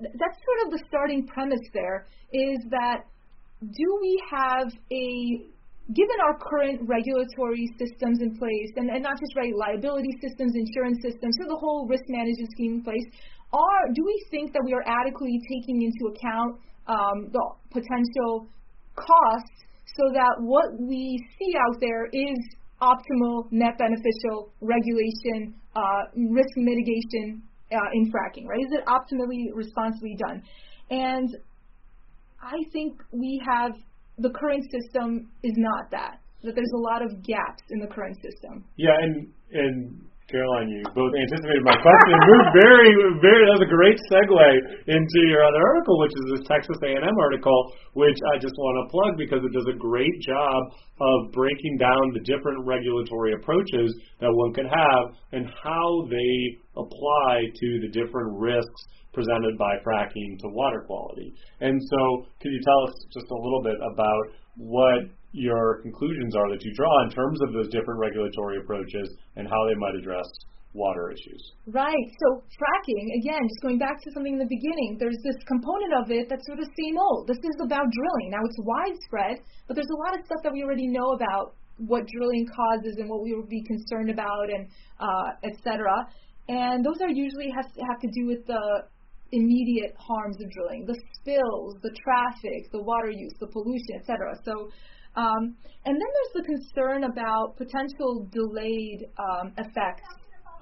that's 0.00 0.38
sort 0.44 0.60
of 0.66 0.72
the 0.72 0.82
starting 0.88 1.26
premise 1.26 1.66
there 1.72 2.06
is 2.32 2.58
that 2.70 3.04
do 3.60 3.98
we 4.00 4.22
have 4.30 4.72
a 4.92 5.52
given 5.90 6.18
our 6.24 6.38
current 6.38 6.80
regulatory 6.86 7.66
systems 7.78 8.22
in 8.22 8.38
place, 8.38 8.70
and, 8.76 8.88
and 8.88 9.02
not 9.02 9.18
just 9.18 9.34
right 9.36 9.54
liability 9.54 10.14
systems, 10.22 10.54
insurance 10.54 10.98
systems, 11.02 11.34
so 11.40 11.48
the 11.48 11.58
whole 11.58 11.86
risk 11.86 12.04
management 12.08 12.48
scheme 12.54 12.74
in 12.78 12.82
place, 12.82 13.04
are 13.52 13.82
do 13.92 14.02
we 14.06 14.16
think 14.30 14.52
that 14.52 14.62
we 14.64 14.72
are 14.72 14.84
adequately 14.86 15.40
taking 15.50 15.82
into 15.82 16.14
account 16.14 16.56
um, 16.86 17.28
the 17.34 17.42
potential 17.70 18.46
costs 18.94 19.58
so 19.98 20.08
that 20.14 20.32
what 20.40 20.72
we 20.78 21.18
see 21.38 21.52
out 21.68 21.76
there 21.80 22.06
is 22.06 22.38
optimal, 22.80 23.50
net 23.50 23.76
beneficial 23.76 24.50
regulation, 24.60 25.54
uh, 25.76 26.08
risk 26.30 26.54
mitigation 26.56 27.42
uh, 27.72 27.90
in 27.94 28.10
fracking, 28.10 28.46
right? 28.46 28.60
Is 28.60 28.72
it 28.72 28.84
optimally, 28.86 29.54
responsibly 29.54 30.16
done? 30.18 30.42
And 30.90 31.28
I 32.42 32.56
think 32.72 33.00
we 33.12 33.40
have 33.48 33.72
the 34.18 34.30
current 34.30 34.64
system 34.70 35.30
is 35.42 35.54
not 35.56 35.90
that. 35.90 36.18
That 36.42 36.54
there's 36.54 36.74
a 36.74 36.82
lot 36.82 37.02
of 37.02 37.22
gaps 37.22 37.62
in 37.70 37.78
the 37.78 37.86
current 37.86 38.16
system. 38.16 38.64
Yeah, 38.76 38.98
and 38.98 39.28
and 39.52 40.02
Caroline, 40.32 40.72
you 40.72 40.80
both 40.96 41.12
anticipated 41.12 41.60
my 41.60 41.76
question. 41.76 42.16
Moved 42.32 42.50
very, 42.56 42.90
very. 43.20 43.42
That 43.44 43.60
was 43.60 43.66
a 43.68 43.74
great 43.74 43.98
segue 44.08 44.48
into 44.88 45.18
your 45.28 45.44
other 45.44 45.60
article, 45.60 46.00
which 46.00 46.16
is 46.16 46.24
this 46.32 46.42
Texas 46.48 46.78
A&M 46.80 47.16
article, 47.20 47.76
which 47.92 48.16
I 48.32 48.40
just 48.40 48.56
want 48.56 48.80
to 48.80 48.84
plug 48.88 49.12
because 49.20 49.44
it 49.44 49.52
does 49.52 49.68
a 49.68 49.76
great 49.76 50.16
job 50.24 50.72
of 51.04 51.32
breaking 51.36 51.76
down 51.76 52.16
the 52.16 52.24
different 52.24 52.64
regulatory 52.64 53.36
approaches 53.36 53.92
that 54.24 54.32
one 54.32 54.56
could 54.56 54.70
have 54.72 55.04
and 55.36 55.52
how 55.52 56.08
they 56.08 56.61
apply 56.76 57.50
to 57.54 57.80
the 57.80 57.88
different 57.88 58.38
risks 58.38 58.86
presented 59.12 59.58
by 59.58 59.76
fracking 59.84 60.38
to 60.40 60.48
water 60.48 60.82
quality. 60.86 61.34
And 61.60 61.80
so, 61.80 62.26
could 62.40 62.52
you 62.52 62.60
tell 62.64 62.88
us 62.88 62.94
just 63.12 63.30
a 63.30 63.34
little 63.34 63.62
bit 63.62 63.76
about 63.76 64.24
what 64.56 65.04
your 65.32 65.80
conclusions 65.82 66.36
are 66.36 66.48
that 66.50 66.62
you 66.62 66.72
draw 66.74 67.04
in 67.04 67.10
terms 67.10 67.40
of 67.42 67.52
those 67.52 67.68
different 67.68 68.00
regulatory 68.00 68.58
approaches 68.58 69.08
and 69.36 69.48
how 69.48 69.66
they 69.68 69.74
might 69.76 69.94
address 69.96 70.28
water 70.74 71.12
issues. 71.12 71.52
Right. 71.66 72.08
So 72.20 72.42
fracking, 72.56 73.04
again, 73.20 73.40
just 73.44 73.60
going 73.60 73.78
back 73.78 74.00
to 74.02 74.10
something 74.12 74.32
in 74.32 74.38
the 74.38 74.48
beginning, 74.48 74.96
there's 74.98 75.20
this 75.24 75.36
component 75.46 75.92
of 76.00 76.10
it 76.10 76.28
that's 76.28 76.44
sort 76.46 76.60
of 76.60 76.66
same 76.72 76.96
old. 76.96 77.28
This 77.28 77.38
is 77.38 77.56
about 77.60 77.92
drilling. 77.92 78.32
Now 78.32 78.40
it's 78.44 78.56
widespread, 78.60 79.44
but 79.68 79.76
there's 79.76 79.92
a 79.92 80.00
lot 80.00 80.18
of 80.18 80.24
stuff 80.24 80.40
that 80.44 80.52
we 80.52 80.64
already 80.64 80.88
know 80.88 81.12
about 81.12 81.54
what 81.76 82.06
drilling 82.08 82.46
causes 82.48 82.96
and 82.98 83.08
what 83.08 83.22
we 83.22 83.34
would 83.34 83.48
be 83.48 83.62
concerned 83.64 84.10
about 84.10 84.48
and 84.48 84.68
uh, 85.00 85.36
etc. 85.44 85.88
And 86.48 86.84
those 86.84 87.00
are 87.00 87.08
usually 87.08 87.50
to 87.52 87.82
have 87.88 88.00
to 88.00 88.08
do 88.12 88.26
with 88.26 88.46
the 88.46 88.84
immediate 89.32 89.94
harms 89.96 90.36
of 90.42 90.50
drilling, 90.50 90.84
the 90.86 90.98
spills, 91.14 91.76
the 91.82 91.94
traffic, 92.04 92.70
the 92.72 92.82
water 92.82 93.10
use, 93.10 93.32
the 93.40 93.46
pollution, 93.46 93.96
etc. 94.00 94.36
So 94.44 94.70
um, 95.14 95.56
and 95.84 95.94
then 96.00 96.08
there's 96.08 96.34
the 96.34 96.44
concern 96.44 97.04
about 97.04 97.56
potential 97.56 98.28
delayed 98.32 99.04
um, 99.18 99.52
effects 99.58 100.08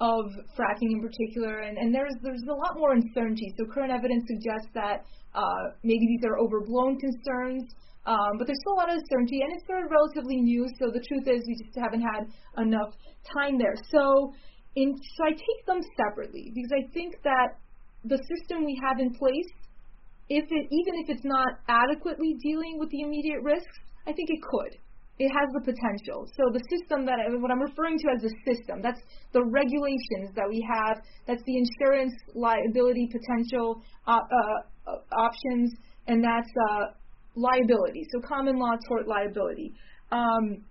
of 0.01 0.25
fracking 0.57 0.91
in 0.97 1.01
particular, 1.01 1.59
and, 1.59 1.77
and 1.77 1.93
there's 1.93 2.15
there's 2.21 2.43
a 2.49 2.53
lot 2.53 2.75
more 2.75 2.91
uncertainty. 2.91 3.53
So 3.57 3.65
current 3.71 3.91
evidence 3.91 4.25
suggests 4.27 4.67
that 4.73 5.05
uh, 5.35 5.77
maybe 5.83 6.05
these 6.07 6.25
are 6.25 6.37
overblown 6.39 6.99
concerns, 6.99 7.63
um, 8.05 8.35
but 8.37 8.47
there's 8.47 8.59
still 8.59 8.73
a 8.73 8.79
lot 8.81 8.89
of 8.89 8.97
uncertainty, 8.97 9.39
and 9.39 9.53
it's 9.53 9.65
sort 9.67 9.85
of 9.85 9.91
relatively 9.91 10.41
new. 10.41 10.67
So 10.79 10.91
the 10.91 11.03
truth 11.07 11.27
is, 11.27 11.45
we 11.47 11.55
just 11.55 11.77
haven't 11.77 12.01
had 12.01 12.27
enough 12.57 12.91
time 13.37 13.57
there. 13.57 13.75
So 13.93 14.33
in 14.75 14.95
so 15.17 15.25
I 15.25 15.31
take 15.31 15.65
them 15.67 15.81
separately 15.97 16.51
because 16.53 16.71
I 16.71 16.87
think 16.93 17.15
that 17.23 17.59
the 18.05 18.17
system 18.17 18.65
we 18.65 18.79
have 18.81 18.99
in 18.99 19.13
place, 19.13 19.51
if 20.29 20.45
it 20.45 20.65
even 20.71 20.93
if 21.03 21.09
it's 21.09 21.25
not 21.25 21.59
adequately 21.67 22.35
dealing 22.41 22.79
with 22.79 22.89
the 22.89 23.01
immediate 23.01 23.43
risks, 23.43 23.77
I 24.07 24.13
think 24.13 24.29
it 24.29 24.41
could. 24.41 24.79
It 25.19 25.29
has 25.29 25.53
the 25.53 25.61
potential. 25.61 26.25
So 26.33 26.49
the 26.51 26.63
system 26.71 27.05
that 27.05 27.19
I, 27.19 27.29
what 27.37 27.51
I'm 27.51 27.61
referring 27.61 27.99
to 27.99 28.07
as 28.15 28.23
the 28.23 28.33
system, 28.47 28.81
that's 28.81 29.01
the 29.33 29.43
regulations 29.43 30.33
that 30.33 30.49
we 30.49 30.65
have. 30.65 30.97
That's 31.27 31.43
the 31.45 31.57
insurance 31.57 32.13
liability 32.33 33.11
potential 33.11 33.83
uh, 34.07 34.17
uh, 34.17 34.97
options, 35.13 35.75
and 36.07 36.23
that's 36.23 36.49
uh, 36.71 36.97
liability. 37.35 38.07
So 38.11 38.21
common 38.27 38.57
law 38.57 38.73
tort 38.87 39.07
liability. 39.07 39.73
Um, 40.11 40.65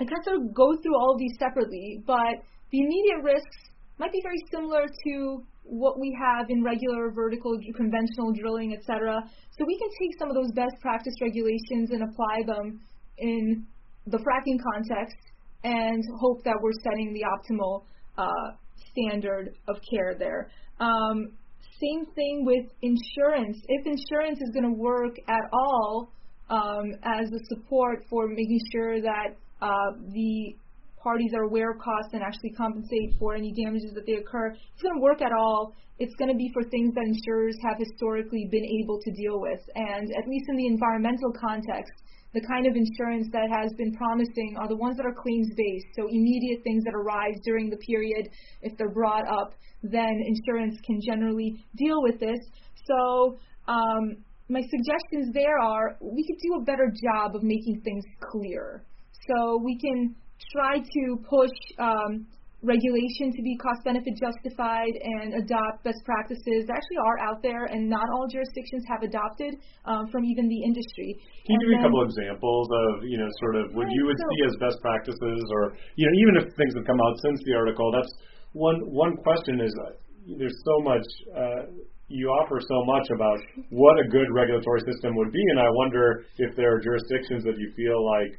I 0.00 0.04
kind 0.04 0.40
of 0.40 0.54
go 0.54 0.72
through 0.80 0.96
all 0.96 1.12
of 1.12 1.18
these 1.18 1.36
separately, 1.38 2.02
but 2.06 2.40
the 2.72 2.80
immediate 2.80 3.22
risks 3.22 3.56
might 3.98 4.12
be 4.12 4.20
very 4.22 4.42
similar 4.50 4.88
to 4.88 5.42
what 5.64 6.00
we 6.00 6.16
have 6.18 6.50
in 6.50 6.64
regular 6.64 7.10
vertical 7.10 7.56
conventional 7.76 8.32
drilling, 8.32 8.74
etc. 8.74 9.22
So 9.56 9.64
we 9.64 9.78
can 9.78 9.88
take 10.00 10.18
some 10.18 10.28
of 10.28 10.34
those 10.34 10.50
best 10.52 10.74
practice 10.80 11.14
regulations 11.20 11.90
and 11.92 12.02
apply 12.02 12.42
them 12.46 12.80
in 13.18 13.66
the 14.06 14.18
fracking 14.18 14.58
context 14.72 15.16
and 15.62 16.02
hope 16.18 16.42
that 16.44 16.56
we're 16.60 16.72
setting 16.82 17.14
the 17.14 17.22
optimal 17.22 17.84
uh, 18.18 18.56
standard 18.90 19.54
of 19.68 19.76
care 19.88 20.16
there. 20.18 20.50
Um, 20.80 21.32
same 21.80 22.06
thing 22.14 22.44
with 22.44 22.66
insurance. 22.82 23.58
If 23.68 23.86
insurance 23.86 24.40
is 24.40 24.50
going 24.52 24.64
to 24.64 24.78
work 24.78 25.14
at 25.28 25.42
all 25.52 26.10
um, 26.50 26.92
as 27.04 27.26
a 27.32 27.54
support 27.54 28.04
for 28.10 28.28
making 28.28 28.60
sure 28.72 29.00
that 29.00 29.36
uh, 29.60 29.92
the 30.12 30.56
parties 31.02 31.32
are 31.34 31.42
aware 31.42 31.72
of 31.72 31.78
costs 31.78 32.12
and 32.12 32.22
actually 32.22 32.50
compensate 32.50 33.14
for 33.18 33.34
any 33.34 33.52
damages 33.52 33.92
that 33.94 34.06
they 34.06 34.14
occur. 34.14 34.48
It's 34.54 34.82
going 34.82 34.94
to 34.94 35.02
work 35.02 35.20
at 35.22 35.32
all, 35.32 35.74
it's 35.98 36.14
going 36.16 36.30
to 36.30 36.36
be 36.36 36.50
for 36.52 36.62
things 36.70 36.94
that 36.94 37.04
insurers 37.04 37.56
have 37.62 37.78
historically 37.78 38.48
been 38.50 38.64
able 38.82 39.00
to 39.02 39.10
deal 39.12 39.40
with. 39.40 39.60
And 39.74 40.10
at 40.16 40.28
least 40.28 40.46
in 40.48 40.56
the 40.56 40.66
environmental 40.66 41.32
context, 41.32 41.92
the 42.34 42.40
kind 42.40 42.66
of 42.66 42.74
insurance 42.76 43.28
that 43.32 43.50
has 43.52 43.72
been 43.76 43.92
promising 43.92 44.56
are 44.58 44.68
the 44.68 44.76
ones 44.76 44.96
that 44.96 45.04
are 45.04 45.14
claims 45.14 45.48
based. 45.54 45.86
So 45.96 46.08
immediate 46.08 46.64
things 46.64 46.82
that 46.84 46.94
arise 46.94 47.36
during 47.44 47.68
the 47.68 47.76
period, 47.76 48.30
if 48.62 48.76
they're 48.78 48.90
brought 48.90 49.28
up, 49.28 49.52
then 49.82 50.22
insurance 50.26 50.78
can 50.86 50.98
generally 51.04 51.62
deal 51.76 52.02
with 52.02 52.18
this. 52.20 52.38
So 52.86 53.38
um, 53.68 54.16
my 54.48 54.62
suggestions 54.62 55.32
there 55.34 55.58
are 55.58 55.96
we 56.00 56.24
could 56.26 56.40
do 56.42 56.60
a 56.60 56.64
better 56.64 56.90
job 57.04 57.36
of 57.36 57.42
making 57.42 57.82
things 57.84 58.04
clear. 58.20 58.82
So 59.28 59.60
we 59.62 59.78
can 59.78 60.16
try 60.50 60.78
to 60.78 61.02
push 61.28 61.54
um, 61.78 62.26
regulation 62.62 63.34
to 63.34 63.42
be 63.42 63.58
cost 63.58 63.82
benefit 63.82 64.14
justified 64.14 64.94
and 64.94 65.34
adopt 65.34 65.82
best 65.82 65.98
practices 66.06 66.62
that 66.70 66.78
actually 66.78 67.00
are 67.02 67.18
out 67.18 67.42
there 67.42 67.66
and 67.66 67.90
not 67.90 68.06
all 68.14 68.26
jurisdictions 68.30 68.86
have 68.86 69.02
adopted 69.02 69.58
um, 69.84 70.06
from 70.14 70.22
even 70.24 70.46
the 70.46 70.62
industry. 70.62 71.18
Can 71.46 71.58
you 71.58 71.60
give 71.66 71.70
me 71.74 71.78
a 71.82 71.82
couple 71.82 72.06
examples 72.06 72.66
of, 72.70 73.02
you 73.02 73.18
know, 73.18 73.26
sort 73.42 73.54
of 73.58 73.74
what 73.74 73.90
you 73.90 74.06
would 74.06 74.18
so, 74.18 74.26
see 74.30 74.40
as 74.46 74.54
best 74.62 74.78
practices 74.78 75.42
or, 75.50 75.74
you 75.98 76.06
know, 76.06 76.14
even 76.22 76.34
if 76.38 76.54
things 76.54 76.72
have 76.78 76.86
come 76.86 77.02
out 77.02 77.18
since 77.26 77.42
the 77.42 77.54
article, 77.58 77.90
that's 77.90 78.14
one, 78.54 78.78
one 78.86 79.18
question 79.26 79.58
is 79.58 79.74
uh, 79.82 79.98
there's 80.38 80.54
so 80.62 80.78
much, 80.86 81.06
uh, 81.34 81.62
you 82.06 82.28
offer 82.30 82.62
so 82.62 82.78
much 82.86 83.10
about 83.10 83.42
what 83.70 83.98
a 83.98 84.06
good 84.06 84.30
regulatory 84.30 84.86
system 84.86 85.16
would 85.16 85.32
be, 85.32 85.42
and 85.50 85.58
I 85.58 85.66
wonder 85.82 86.26
if 86.38 86.54
there 86.54 86.76
are 86.76 86.78
jurisdictions 86.78 87.42
that 87.42 87.58
you 87.58 87.72
feel 87.74 88.04
like 88.06 88.38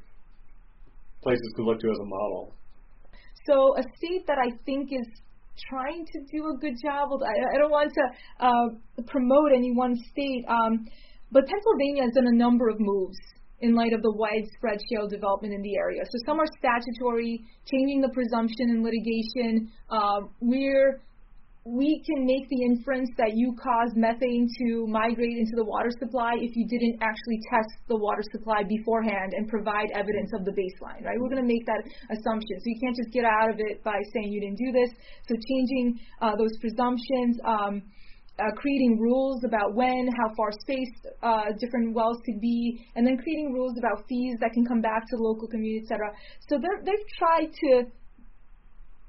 places 1.24 1.54
could 1.56 1.66
look 1.66 1.80
to 1.80 1.90
as 1.90 2.00
a 2.00 2.06
model? 2.06 2.54
So 3.48 3.76
a 3.78 3.84
state 3.98 4.28
that 4.28 4.38
I 4.38 4.52
think 4.66 4.92
is 4.92 5.08
trying 5.70 6.06
to 6.06 6.20
do 6.32 6.50
a 6.50 6.58
good 6.58 6.76
job. 6.84 7.10
I, 7.22 7.56
I 7.56 7.58
don't 7.60 7.72
want 7.72 7.92
to 7.94 8.06
uh, 8.40 9.04
promote 9.08 9.52
any 9.56 9.72
one 9.72 9.96
state, 10.12 10.46
um, 10.48 10.86
but 11.32 11.46
Pennsylvania 11.46 12.04
has 12.04 12.14
done 12.14 12.28
a 12.28 12.36
number 12.36 12.70
of 12.70 12.78
moves 12.80 13.18
in 13.62 13.76
light 13.76 13.94
of 13.94 14.02
the 14.02 14.12
widespread 14.12 14.80
shale 14.90 15.08
development 15.08 15.54
in 15.54 15.62
the 15.62 15.76
area. 15.78 16.02
So 16.04 16.18
some 16.26 16.40
are 16.40 16.46
statutory, 16.60 17.40
changing 17.72 18.02
the 18.02 18.10
presumption 18.10 18.70
in 18.70 18.84
litigation. 18.84 19.72
Uh, 19.90 20.28
we're 20.42 21.02
we 21.66 22.04
can 22.06 22.26
make 22.26 22.50
the 22.50 22.62
inference 22.64 23.10
that 23.18 23.36
you 23.36 23.56
caused 23.56 23.96
methane 23.96 24.50
to 24.60 24.86
migrate 24.88 25.38
into 25.38 25.56
the 25.56 25.64
water 25.64 25.90
supply 25.98 26.36
if 26.36 26.52
you 26.56 26.68
didn't 26.68 27.00
actually 27.00 27.40
test 27.50 27.72
the 27.88 27.96
water 27.96 28.22
supply 28.36 28.64
beforehand 28.68 29.32
and 29.32 29.48
provide 29.48 29.88
evidence 29.96 30.32
of 30.34 30.44
the 30.44 30.52
baseline, 30.52 31.00
right? 31.06 31.16
We're 31.16 31.32
going 31.32 31.42
to 31.42 31.48
make 31.48 31.66
that 31.66 31.88
assumption. 32.12 32.60
So 32.60 32.66
you 32.68 32.80
can't 32.84 32.98
just 32.98 33.12
get 33.16 33.24
out 33.24 33.50
of 33.50 33.60
it 33.60 33.82
by 33.82 33.96
saying 34.12 34.28
you 34.28 34.42
didn't 34.42 34.60
do 34.60 34.72
this. 34.76 34.92
So 35.30 35.36
changing 35.40 36.00
uh, 36.20 36.36
those 36.36 36.52
presumptions, 36.60 37.40
um, 37.48 37.82
uh, 38.40 38.52
creating 38.58 39.00
rules 39.00 39.46
about 39.46 39.74
when, 39.74 40.10
how 40.20 40.36
far 40.36 40.52
spaced 40.52 41.08
uh, 41.22 41.56
different 41.60 41.96
wells 41.96 42.18
could 42.26 42.42
be, 42.42 42.84
and 42.96 43.08
then 43.08 43.16
creating 43.16 43.54
rules 43.54 43.78
about 43.78 44.04
fees 44.10 44.36
that 44.42 44.52
can 44.52 44.66
come 44.66 44.82
back 44.82 45.08
to 45.08 45.16
the 45.16 45.24
local 45.24 45.48
community, 45.48 45.86
etc. 45.86 46.12
So 46.50 46.60
they've 46.60 47.08
tried 47.18 47.54
to 47.54 47.88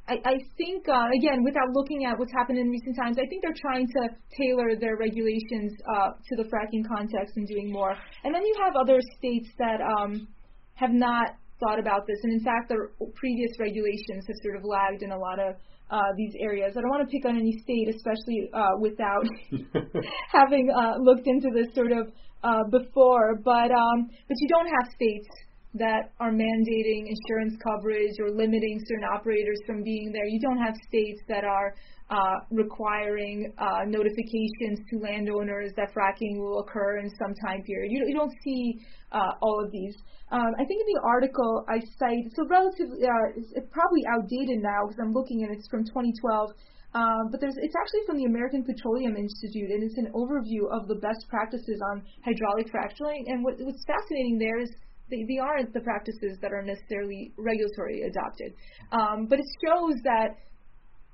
I, 0.06 0.20
I 0.24 0.36
think, 0.58 0.86
uh, 0.86 1.08
again, 1.16 1.42
without 1.44 1.72
looking 1.72 2.04
at 2.04 2.18
what's 2.18 2.32
happened 2.32 2.58
in 2.58 2.68
recent 2.68 2.96
times, 2.96 3.16
I 3.18 3.26
think 3.26 3.42
they're 3.42 3.56
trying 3.56 3.86
to 3.88 4.08
tailor 4.36 4.76
their 4.76 4.96
regulations 4.96 5.72
uh, 5.88 6.10
to 6.12 6.36
the 6.36 6.44
fracking 6.44 6.84
context 6.86 7.36
and 7.36 7.48
doing 7.48 7.72
more. 7.72 7.96
And 8.24 8.34
then 8.34 8.44
you 8.44 8.54
have 8.62 8.76
other 8.76 9.00
states 9.16 9.48
that 9.58 9.80
um, 9.80 10.28
have 10.74 10.92
not 10.92 11.36
thought 11.58 11.78
about 11.78 12.06
this, 12.06 12.18
and 12.22 12.32
in 12.32 12.44
fact, 12.44 12.68
their 12.68 12.90
previous 13.14 13.50
regulations 13.58 14.24
have 14.26 14.36
sort 14.42 14.56
of 14.56 14.64
lagged 14.64 15.02
in 15.02 15.12
a 15.12 15.18
lot 15.18 15.38
of 15.38 15.56
uh, 15.90 16.12
these 16.16 16.34
areas. 16.40 16.74
I 16.76 16.80
don't 16.80 16.90
want 16.90 17.08
to 17.08 17.12
pick 17.12 17.24
on 17.24 17.38
any 17.38 17.56
state, 17.62 17.88
especially 17.88 18.50
uh, 18.52 18.76
without 18.80 19.24
having 20.32 20.68
uh, 20.68 20.96
looked 21.00 21.26
into 21.26 21.48
this 21.54 21.72
sort 21.74 21.92
of 21.92 22.12
uh, 22.42 22.64
before. 22.70 23.40
But 23.42 23.70
um, 23.70 24.10
but 24.28 24.36
you 24.36 24.48
don't 24.48 24.66
have 24.66 24.92
states 24.92 25.28
that 25.74 26.12
are 26.20 26.30
mandating 26.30 27.10
insurance 27.10 27.58
coverage 27.62 28.14
or 28.20 28.30
limiting 28.30 28.80
certain 28.86 29.04
operators 29.12 29.58
from 29.66 29.82
being 29.82 30.12
there. 30.12 30.26
You 30.26 30.40
don't 30.40 30.58
have 30.58 30.74
states 30.88 31.20
that 31.28 31.44
are 31.44 31.74
uh, 32.10 32.36
requiring 32.50 33.52
uh, 33.58 33.82
notifications 33.86 34.78
to 34.90 34.98
landowners 35.00 35.72
that 35.76 35.92
fracking 35.94 36.38
will 36.38 36.60
occur 36.60 36.98
in 36.98 37.10
some 37.18 37.34
time 37.46 37.62
period. 37.62 37.90
You, 37.90 38.04
you 38.06 38.14
don't 38.14 38.32
see 38.44 38.78
uh, 39.10 39.32
all 39.40 39.64
of 39.64 39.72
these. 39.72 39.96
Um, 40.30 40.52
I 40.58 40.64
think 40.64 40.80
in 40.82 40.88
the 40.94 41.00
article 41.04 41.64
I 41.68 41.80
cite, 41.98 42.30
so 42.36 42.46
relatively, 42.46 43.02
uh, 43.04 43.34
it's, 43.36 43.68
probably 43.70 44.02
outdated 44.12 44.62
now 44.62 44.86
because 44.86 45.00
I'm 45.02 45.12
looking 45.12 45.44
and 45.44 45.56
it's 45.56 45.68
from 45.68 45.84
2012. 45.84 46.50
Um, 46.94 47.26
but 47.32 47.40
there's, 47.40 47.58
it's 47.58 47.74
actually 47.74 48.06
from 48.06 48.18
the 48.18 48.26
American 48.30 48.62
Petroleum 48.62 49.16
Institute, 49.16 49.70
and 49.70 49.82
it's 49.82 49.98
an 49.98 50.14
overview 50.14 50.70
of 50.70 50.86
the 50.86 50.94
best 51.02 51.26
practices 51.28 51.80
on 51.90 52.06
hydraulic 52.22 52.70
fracturing. 52.70 53.26
And 53.26 53.42
what, 53.42 53.58
what's 53.58 53.82
fascinating 53.82 54.38
there 54.38 54.60
is 54.62 54.70
they, 55.10 55.38
aren't 55.38 55.72
the 55.72 55.80
practices 55.80 56.38
that 56.40 56.52
are 56.52 56.62
necessarily 56.62 57.32
regulatory 57.36 58.02
adopted. 58.02 58.52
Um, 58.92 59.26
but 59.26 59.38
it 59.38 59.46
shows 59.64 60.00
that 60.04 60.36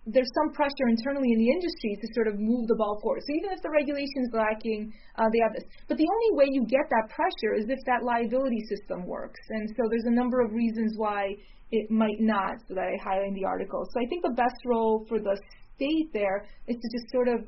there's 0.06 0.30
some 0.34 0.52
pressure 0.52 0.88
internally 0.88 1.28
in 1.32 1.38
the 1.38 1.50
industry 1.50 1.98
to 2.00 2.06
sort 2.14 2.26
of 2.26 2.40
move 2.40 2.66
the 2.68 2.74
ball 2.74 2.98
forward. 3.02 3.20
So 3.26 3.36
even 3.36 3.52
if 3.52 3.60
the 3.62 3.70
regulation 3.70 4.24
is 4.24 4.32
lacking, 4.32 4.92
uh, 5.16 5.28
they 5.28 5.40
have 5.44 5.52
this. 5.52 5.64
But 5.88 5.98
the 5.98 6.08
only 6.08 6.30
way 6.40 6.46
you 6.48 6.64
get 6.64 6.88
that 6.88 7.12
pressure 7.12 7.54
is 7.54 7.68
if 7.68 7.78
that 7.84 8.02
liability 8.02 8.64
system 8.68 9.06
works. 9.06 9.40
And 9.50 9.68
so 9.76 9.82
there's 9.90 10.08
a 10.08 10.14
number 10.14 10.40
of 10.40 10.52
reasons 10.52 10.94
why 10.96 11.36
it 11.70 11.90
might 11.90 12.18
not, 12.18 12.58
so 12.66 12.74
that 12.74 12.88
I 12.88 12.96
highlight 13.02 13.28
in 13.28 13.34
the 13.34 13.44
article. 13.44 13.84
So 13.92 14.00
I 14.00 14.06
think 14.08 14.24
the 14.24 14.34
best 14.34 14.58
role 14.64 15.04
for 15.06 15.20
the 15.20 15.36
state 15.76 16.10
there 16.12 16.48
is 16.66 16.76
to 16.76 16.88
just 16.90 17.06
sort 17.12 17.28
of 17.28 17.44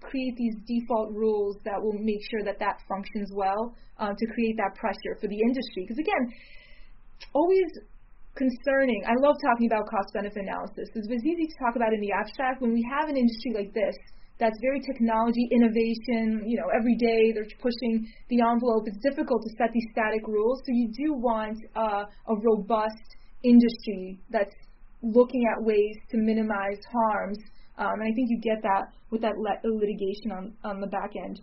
create 0.00 0.34
these 0.36 0.54
default 0.66 1.10
rules 1.12 1.56
that 1.64 1.80
will 1.80 1.98
make 1.98 2.20
sure 2.30 2.44
that 2.44 2.58
that 2.58 2.80
functions 2.88 3.30
well 3.34 3.74
uh, 3.98 4.14
to 4.16 4.24
create 4.34 4.56
that 4.56 4.74
pressure 4.78 5.18
for 5.20 5.28
the 5.28 5.40
industry. 5.40 5.84
Because 5.86 5.98
again, 5.98 6.32
always 7.34 7.66
concerning. 8.34 9.02
I 9.04 9.14
love 9.20 9.36
talking 9.42 9.66
about 9.66 9.84
cost 9.90 10.14
benefit 10.14 10.42
analysis. 10.48 10.88
It's 10.94 11.24
easy 11.24 11.46
to 11.46 11.56
talk 11.60 11.76
about 11.76 11.92
in 11.92 12.00
the 12.00 12.12
abstract 12.12 12.62
when 12.62 12.72
we 12.72 12.84
have 12.88 13.08
an 13.08 13.16
industry 13.16 13.52
like 13.54 13.74
this 13.74 13.96
that's 14.42 14.58
very 14.60 14.80
technology 14.80 15.46
innovation. 15.52 16.42
You 16.46 16.58
know, 16.58 16.68
every 16.74 16.96
day 16.96 17.32
they're 17.32 17.46
pushing 17.62 18.10
the 18.28 18.40
envelope. 18.40 18.84
It's 18.86 18.98
difficult 18.98 19.42
to 19.42 19.50
set 19.56 19.70
these 19.72 19.86
static 19.92 20.26
rules. 20.26 20.58
So 20.66 20.72
you 20.72 20.90
do 20.90 21.14
want 21.14 21.58
uh, 21.76 22.04
a 22.26 22.34
robust 22.34 23.06
industry 23.44 24.18
that's 24.30 24.54
looking 25.02 25.44
at 25.54 25.62
ways 25.62 25.96
to 26.10 26.16
minimize 26.18 26.80
harms 26.90 27.38
um, 27.78 28.00
and 28.00 28.02
I 28.02 28.12
think 28.14 28.28
you 28.28 28.38
get 28.40 28.62
that 28.62 28.92
with 29.10 29.22
that 29.22 29.34
litigation 29.64 30.32
on, 30.32 30.52
on 30.64 30.80
the 30.80 30.86
back 30.86 31.12
end. 31.16 31.40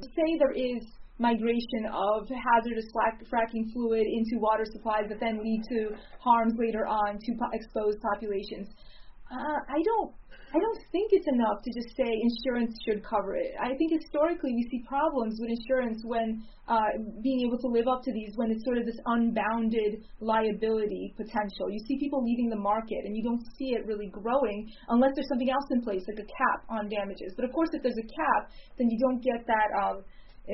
Say 0.00 0.38
there 0.38 0.52
is 0.52 0.84
migration 1.18 1.84
of 1.92 2.26
hazardous 2.28 2.86
fracking 3.28 3.70
fluid 3.72 4.06
into 4.06 4.40
water 4.40 4.64
supplies 4.64 5.04
that 5.08 5.20
then 5.20 5.38
lead 5.42 5.62
to 5.68 5.90
harms 6.18 6.54
later 6.58 6.86
on 6.86 7.18
to 7.18 7.32
po- 7.38 7.52
exposed 7.52 7.98
populations. 8.00 8.68
Uh, 9.30 9.60
I 9.68 9.82
don't 9.84 10.12
I 10.50 10.58
don't 10.58 10.82
think 10.90 11.14
it's 11.14 11.28
enough 11.28 11.62
to 11.62 11.70
just 11.70 11.94
say 11.94 12.10
insurance 12.10 12.74
should 12.82 13.06
cover 13.06 13.36
it. 13.36 13.54
I 13.62 13.78
think 13.78 13.94
historically 13.94 14.50
we 14.50 14.66
see 14.70 14.82
problems 14.82 15.38
with 15.38 15.50
insurance 15.50 16.02
when 16.04 16.42
uh, 16.66 16.98
being 17.22 17.46
able 17.46 17.58
to 17.58 17.68
live 17.68 17.86
up 17.86 18.02
to 18.02 18.12
these 18.12 18.34
when 18.34 18.50
it's 18.50 18.64
sort 18.64 18.78
of 18.78 18.84
this 18.84 18.98
unbounded 19.06 20.02
liability 20.18 21.14
potential. 21.16 21.70
You 21.70 21.78
see 21.86 21.98
people 21.98 22.24
leaving 22.24 22.50
the 22.50 22.58
market 22.58 23.06
and 23.06 23.16
you 23.16 23.22
don't 23.22 23.42
see 23.56 23.78
it 23.78 23.86
really 23.86 24.10
growing 24.10 24.66
unless 24.88 25.12
there's 25.14 25.28
something 25.28 25.50
else 25.50 25.66
in 25.70 25.82
place 25.82 26.02
like 26.10 26.18
a 26.18 26.26
cap 26.26 26.66
on 26.68 26.88
damages. 26.88 27.32
But 27.36 27.44
of 27.44 27.52
course, 27.52 27.70
if 27.72 27.82
there's 27.82 27.98
a 27.98 28.10
cap, 28.10 28.50
then 28.76 28.90
you 28.90 28.98
don't 28.98 29.22
get 29.22 29.46
that 29.46 29.70
um, 29.78 30.02
uh, 30.50 30.52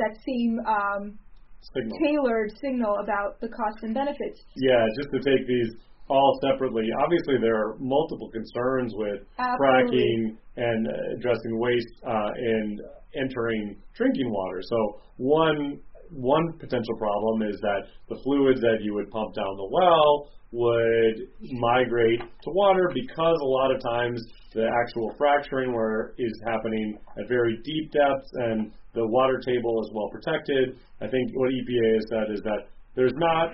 that 0.00 0.16
same 0.24 0.56
um, 0.64 1.18
signal. 1.60 1.98
tailored 2.00 2.50
signal 2.60 2.96
about 3.02 3.40
the 3.40 3.48
costs 3.48 3.82
and 3.82 3.92
benefits. 3.92 4.40
Yeah, 4.56 4.88
just 4.96 5.12
to 5.12 5.20
take 5.20 5.44
these 5.46 5.76
all 6.08 6.38
separately. 6.42 6.84
Obviously, 7.02 7.36
there 7.40 7.56
are 7.56 7.76
multiple 7.78 8.30
concerns 8.30 8.92
with 8.96 9.20
Absolutely. 9.38 9.66
fracking 9.66 10.36
and 10.56 10.86
addressing 11.16 11.58
waste 11.58 11.94
uh, 12.06 12.30
and 12.36 12.80
entering 13.16 13.76
drinking 13.96 14.30
water. 14.30 14.60
So 14.62 15.00
one 15.16 15.80
one 16.10 16.52
potential 16.58 16.96
problem 16.96 17.42
is 17.42 17.58
that 17.60 17.88
the 18.08 18.16
fluids 18.22 18.60
that 18.60 18.78
you 18.82 18.94
would 18.94 19.10
pump 19.10 19.34
down 19.34 19.56
the 19.56 19.68
well 19.72 20.30
would 20.52 21.26
migrate 21.58 22.20
to 22.20 22.50
water 22.50 22.88
because 22.94 23.38
a 23.42 23.44
lot 23.44 23.74
of 23.74 23.82
times 23.82 24.22
the 24.54 24.68
actual 24.86 25.12
fracturing 25.18 25.74
where 25.74 26.14
is 26.16 26.32
happening 26.46 26.96
at 27.18 27.28
very 27.28 27.58
deep 27.64 27.90
depths 27.90 28.30
and 28.34 28.70
the 28.94 29.04
water 29.08 29.40
table 29.44 29.82
is 29.82 29.90
well 29.92 30.08
protected. 30.10 30.78
I 31.00 31.08
think 31.08 31.32
what 31.34 31.50
EPA 31.50 31.94
has 31.94 32.04
said 32.08 32.32
is 32.32 32.40
that 32.44 32.68
there's 32.94 33.14
not 33.16 33.50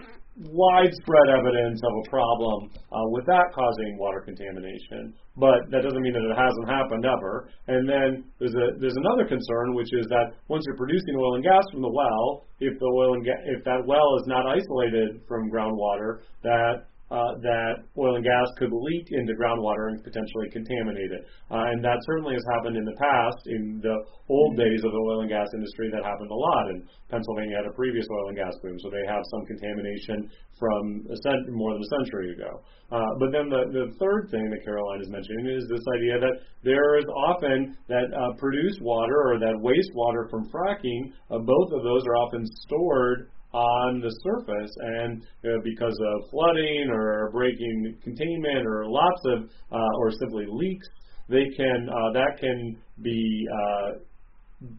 widespread 0.48 1.28
evidence 1.28 1.80
of 1.84 1.92
a 1.92 2.04
problem 2.08 2.70
uh, 2.92 3.06
with 3.12 3.26
that 3.26 3.52
causing 3.54 3.98
water 3.98 4.20
contamination, 4.24 5.12
but 5.36 5.68
that 5.70 5.82
doesn't 5.82 6.00
mean 6.00 6.12
that 6.12 6.24
it 6.24 6.36
hasn't 6.36 6.68
happened 6.68 7.04
ever. 7.04 7.48
And 7.68 7.88
then 7.88 8.24
there's 8.38 8.54
a 8.54 8.80
there's 8.80 8.96
another 8.96 9.28
concern, 9.28 9.74
which 9.74 9.92
is 9.92 10.06
that 10.08 10.36
once 10.48 10.64
you're 10.66 10.76
producing 10.76 11.16
oil 11.16 11.34
and 11.36 11.44
gas 11.44 11.64
from 11.72 11.82
the 11.82 11.92
well, 11.92 12.46
if 12.60 12.78
the 12.78 12.90
oil 12.96 13.14
and 13.14 13.24
ga- 13.24 13.44
if 13.52 13.64
that 13.64 13.84
well 13.86 14.16
is 14.20 14.26
not 14.26 14.46
isolated 14.46 15.20
from 15.28 15.50
groundwater, 15.50 16.20
that 16.42 16.89
that 17.10 17.82
oil 17.98 18.16
and 18.16 18.24
gas 18.24 18.46
could 18.56 18.70
leak 18.70 19.06
into 19.10 19.34
groundwater 19.34 19.90
and 19.90 20.02
potentially 20.02 20.48
contaminate 20.52 21.10
it. 21.10 21.26
Uh, 21.50 21.66
and 21.74 21.82
that 21.82 21.98
certainly 22.06 22.34
has 22.34 22.44
happened 22.54 22.76
in 22.76 22.84
the 22.84 22.94
past. 23.02 23.40
In 23.46 23.80
the 23.82 23.96
old 24.28 24.56
days 24.56 24.78
of 24.84 24.90
the 24.94 25.02
oil 25.10 25.20
and 25.20 25.30
gas 25.30 25.48
industry, 25.54 25.90
that 25.90 26.06
happened 26.06 26.30
a 26.30 26.34
lot. 26.34 26.70
And 26.70 26.86
Pennsylvania 27.10 27.56
had 27.58 27.66
a 27.66 27.74
previous 27.74 28.06
oil 28.06 28.28
and 28.28 28.36
gas 28.38 28.54
boom, 28.62 28.78
so 28.78 28.90
they 28.90 29.02
have 29.10 29.22
some 29.30 29.42
contamination 29.46 30.30
from 30.58 31.02
cent- 31.26 31.50
more 31.50 31.74
than 31.74 31.82
a 31.82 31.90
century 31.98 32.30
ago. 32.30 32.62
Uh, 32.92 33.10
but 33.18 33.30
then 33.30 33.48
the, 33.50 33.70
the 33.70 33.86
third 33.98 34.28
thing 34.30 34.50
that 34.50 34.62
Caroline 34.62 35.00
is 35.00 35.10
mentioning 35.10 35.46
is 35.46 35.66
this 35.66 35.82
idea 35.98 36.18
that 36.18 36.42
there 36.62 36.98
is 36.98 37.06
often 37.26 37.76
that 37.88 38.06
uh, 38.14 38.34
produced 38.38 38.82
water 38.82 39.34
or 39.34 39.38
that 39.38 39.54
wastewater 39.58 40.30
from 40.30 40.46
fracking, 40.50 41.10
uh, 41.30 41.38
both 41.38 41.70
of 41.72 41.82
those 41.82 42.02
are 42.06 42.16
often 42.16 42.44
stored 42.66 43.30
on 43.52 44.00
the 44.00 44.10
surface, 44.22 44.70
and 44.80 45.22
uh, 45.44 45.58
because 45.64 45.96
of 45.98 46.30
flooding 46.30 46.88
or 46.92 47.30
breaking 47.32 47.96
containment 48.02 48.66
or 48.66 48.84
lots 48.86 49.20
of 49.26 49.50
uh, 49.72 49.98
or 49.98 50.10
simply 50.12 50.46
leaks, 50.48 50.86
they 51.28 51.46
can 51.56 51.88
uh, 51.88 52.12
that 52.12 52.38
can 52.38 52.76
be 53.02 53.46
uh, 53.52 53.90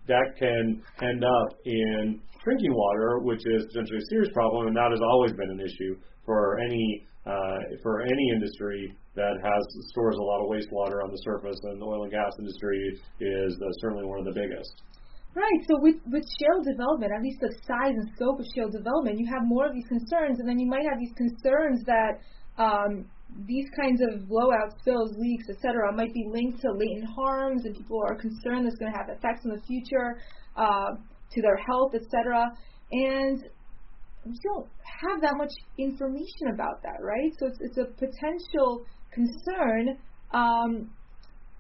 that 0.08 0.36
can 0.38 0.82
end 1.02 1.24
up 1.24 1.58
in 1.66 2.22
drinking 2.44 2.74
water, 2.74 3.20
which 3.20 3.42
is 3.46 3.66
potentially 3.68 3.98
a 3.98 4.10
serious 4.10 4.30
problem, 4.34 4.68
and 4.68 4.76
that 4.76 4.92
has 4.92 5.02
always 5.02 5.32
been 5.34 5.50
an 5.50 5.60
issue 5.60 5.96
for 6.26 6.60
any 6.60 7.06
uh, 7.26 7.58
for 7.84 8.02
any 8.02 8.30
industry 8.34 8.94
that 9.16 9.36
has 9.44 9.62
stores 9.92 10.16
a 10.18 10.24
lot 10.24 10.42
of 10.42 10.48
wastewater 10.50 11.04
on 11.04 11.12
the 11.12 11.18
surface, 11.24 11.60
and 11.64 11.82
the 11.82 11.86
oil 11.86 12.04
and 12.04 12.12
gas 12.12 12.32
industry 12.40 13.00
is 13.20 13.54
uh, 13.62 13.72
certainly 13.82 14.06
one 14.06 14.20
of 14.20 14.26
the 14.26 14.32
biggest. 14.32 14.72
Right. 15.34 15.62
So 15.68 15.80
with 15.80 15.96
with 16.12 16.26
shale 16.40 16.60
development, 16.60 17.14
at 17.16 17.24
least 17.24 17.40
the 17.40 17.56
size 17.64 17.96
and 17.96 18.12
scope 18.16 18.40
of 18.40 18.46
shale 18.54 18.68
development, 18.68 19.18
you 19.18 19.28
have 19.32 19.48
more 19.48 19.66
of 19.66 19.74
these 19.74 19.88
concerns, 19.88 20.40
and 20.40 20.48
then 20.48 20.60
you 20.60 20.68
might 20.68 20.84
have 20.84 21.00
these 21.00 21.16
concerns 21.16 21.86
that 21.86 22.20
um, 22.58 23.08
these 23.48 23.66
kinds 23.80 24.02
of 24.02 24.28
blowout 24.28 24.76
spills, 24.80 25.16
leaks, 25.16 25.48
etc., 25.48 25.94
might 25.96 26.14
be 26.14 26.28
linked 26.28 26.60
to 26.62 26.72
latent 26.76 27.08
harms, 27.16 27.64
and 27.64 27.76
people 27.76 28.04
are 28.04 28.16
concerned 28.16 28.66
that's 28.66 28.76
going 28.76 28.92
to 28.92 28.98
have 28.98 29.08
effects 29.08 29.46
in 29.46 29.52
the 29.52 29.62
future 29.64 30.20
uh, 30.58 31.00
to 31.32 31.42
their 31.42 31.56
health, 31.56 31.96
etc. 31.96 32.52
And 32.92 33.40
we 34.26 34.36
don't 34.44 34.68
have 34.84 35.22
that 35.22 35.38
much 35.38 35.54
information 35.80 36.52
about 36.54 36.84
that, 36.84 37.00
right? 37.00 37.32
So 37.40 37.48
it's 37.48 37.60
it's 37.62 37.78
a 37.78 37.86
potential 37.86 38.84
concern. 39.16 39.96
Um, 40.34 40.92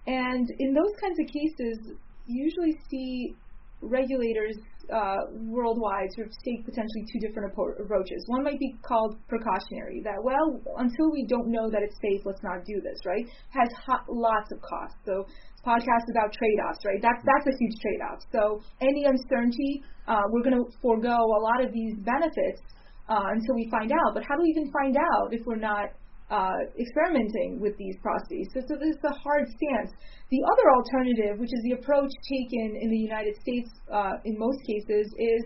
and 0.07 0.49
in 0.59 0.73
those 0.73 0.91
kinds 0.99 1.19
of 1.19 1.27
cases, 1.27 1.95
you 2.25 2.45
usually 2.45 2.77
see 2.89 3.35
regulators 3.81 4.57
uh, 4.91 5.31
worldwide 5.31 6.09
sort 6.15 6.27
of 6.27 6.33
take 6.43 6.65
potentially 6.65 7.05
two 7.07 7.19
different 7.19 7.53
approaches. 7.53 8.23
One 8.27 8.43
might 8.43 8.59
be 8.59 8.75
called 8.83 9.15
precautionary, 9.27 10.01
that, 10.03 10.19
well, 10.23 10.59
until 10.77 11.11
we 11.11 11.25
don't 11.27 11.47
know 11.47 11.69
that 11.69 11.81
it's 11.81 11.95
safe, 12.01 12.21
let's 12.25 12.43
not 12.43 12.65
do 12.65 12.81
this, 12.81 12.99
right? 13.05 13.25
Has 13.55 13.69
hot, 13.85 14.03
lots 14.09 14.51
of 14.51 14.59
costs. 14.61 14.97
So, 15.05 15.25
podcast 15.65 16.09
about 16.09 16.33
trade-offs, 16.33 16.81
right? 16.85 16.99
That's 17.01 17.21
that's 17.21 17.47
a 17.47 17.55
huge 17.57 17.75
trade-off. 17.81 18.19
So, 18.33 18.41
any 18.81 19.05
uncertainty, 19.05 19.83
uh, 20.07 20.25
we're 20.29 20.43
going 20.43 20.57
to 20.57 20.65
forego 20.81 21.13
a 21.13 21.41
lot 21.41 21.63
of 21.63 21.71
these 21.71 21.95
benefits 22.01 22.61
uh, 23.07 23.31
until 23.31 23.55
we 23.55 23.69
find 23.69 23.91
out. 23.91 24.13
But 24.13 24.23
how 24.27 24.35
do 24.35 24.43
we 24.43 24.49
even 24.49 24.71
find 24.71 24.97
out 24.97 25.31
if 25.31 25.45
we're 25.45 25.61
not 25.61 25.93
uh, 26.31 26.63
experimenting 26.79 27.59
with 27.59 27.75
these 27.77 27.99
processes. 27.99 28.47
So, 28.55 28.63
so 28.63 28.73
this 28.79 28.95
is 28.95 29.03
a 29.03 29.15
hard 29.19 29.45
stance. 29.51 29.91
The 30.31 30.39
other 30.47 30.65
alternative, 30.71 31.37
which 31.43 31.51
is 31.51 31.61
the 31.67 31.75
approach 31.75 32.09
taken 32.31 32.79
in 32.79 32.89
the 32.89 32.97
United 32.97 33.35
States 33.43 33.69
uh, 33.91 34.23
in 34.23 34.39
most 34.39 34.63
cases, 34.63 35.11
is 35.19 35.43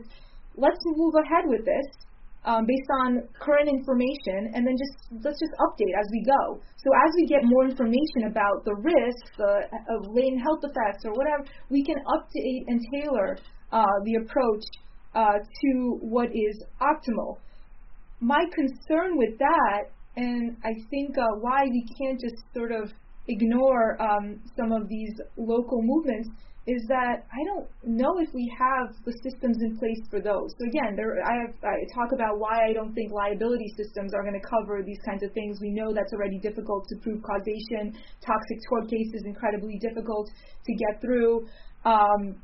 let's 0.56 0.80
move 0.86 1.15
ahead 1.26 1.50
with 1.50 1.65
this 1.65 1.89
um, 2.45 2.69
based 2.69 2.91
on 3.02 3.26
current 3.41 3.67
information, 3.67 4.54
and 4.54 4.62
then 4.62 4.78
just 4.78 5.26
let's 5.26 5.41
just 5.41 5.56
update 5.58 5.93
as 5.98 6.06
we 6.13 6.21
go. 6.21 6.62
So 6.78 6.93
as 6.93 7.12
we 7.17 7.26
get 7.26 7.41
more 7.43 7.65
information 7.65 8.30
about 8.30 8.62
the 8.63 8.78
risks, 8.78 9.32
uh, 9.41 9.65
latent 10.13 10.45
health 10.45 10.62
effects, 10.62 11.02
or 11.04 11.17
whatever, 11.17 11.50
we 11.74 11.84
can 11.84 11.98
update 12.13 12.63
and 12.69 12.80
tailor 12.93 13.38
uh, 13.74 13.98
the 14.06 14.21
approach 14.21 14.63
uh, 15.15 15.41
to 15.41 15.98
what 16.06 16.30
is 16.30 16.62
optimal. 16.78 17.41
My 18.21 18.45
concern 18.54 19.17
with 19.17 19.38
that, 19.39 19.89
and 20.17 20.58
I 20.63 20.73
think 20.89 21.17
uh, 21.17 21.39
why 21.39 21.63
we 21.65 21.86
can't 21.97 22.19
just 22.19 22.36
sort 22.54 22.71
of 22.71 22.91
ignore 23.28 24.01
um, 24.01 24.39
some 24.58 24.71
of 24.71 24.88
these 24.88 25.13
local 25.38 25.82
movements 25.82 26.30
is 26.67 26.82
that 26.89 27.30
I 27.30 27.41
don't 27.45 27.69
know 27.86 28.17
if 28.17 28.34
we 28.34 28.49
have 28.58 28.89
the 29.06 29.13
systems 29.21 29.58
in 29.62 29.78
place 29.78 30.01
for 30.10 30.19
those. 30.19 30.49
So 30.58 30.65
again, 30.65 30.97
there 30.97 31.21
I 31.21 31.45
have 31.45 31.54
I 31.62 31.78
talk 31.93 32.10
about 32.12 32.39
why 32.39 32.65
I 32.65 32.73
don't 32.73 32.93
think 32.93 33.13
liability 33.13 33.69
systems 33.78 34.13
are 34.15 34.23
going 34.23 34.34
to 34.34 34.41
cover 34.41 34.82
these 34.82 34.97
kinds 35.06 35.21
of 35.21 35.32
things. 35.34 35.62
We 35.62 35.69
know 35.69 35.93
that's 35.93 36.12
already 36.13 36.39
difficult 36.39 36.88
to 36.89 36.95
prove 37.06 37.21
causation. 37.21 37.93
Toxic 38.25 38.58
tort 38.67 38.89
cases 38.89 39.21
incredibly 39.25 39.78
difficult 39.78 40.25
to 40.65 40.71
get 40.73 41.01
through. 41.01 41.45
Um, 41.86 42.41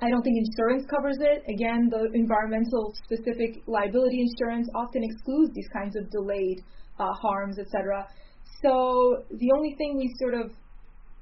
I 0.00 0.08
don't 0.08 0.22
think 0.22 0.38
insurance 0.38 0.86
covers 0.88 1.18
it. 1.20 1.44
Again, 1.52 1.90
the 1.90 2.08
environmental 2.14 2.94
specific 3.04 3.60
liability 3.66 4.24
insurance 4.24 4.68
often 4.74 5.02
excludes 5.04 5.52
these 5.52 5.68
kinds 5.74 5.96
of 5.96 6.08
delayed 6.08 6.64
uh, 6.98 7.12
harms, 7.12 7.58
etc. 7.58 8.06
So 8.62 9.24
the 9.30 9.52
only 9.54 9.74
thing 9.78 9.96
we 9.96 10.12
sort 10.18 10.34
of 10.34 10.50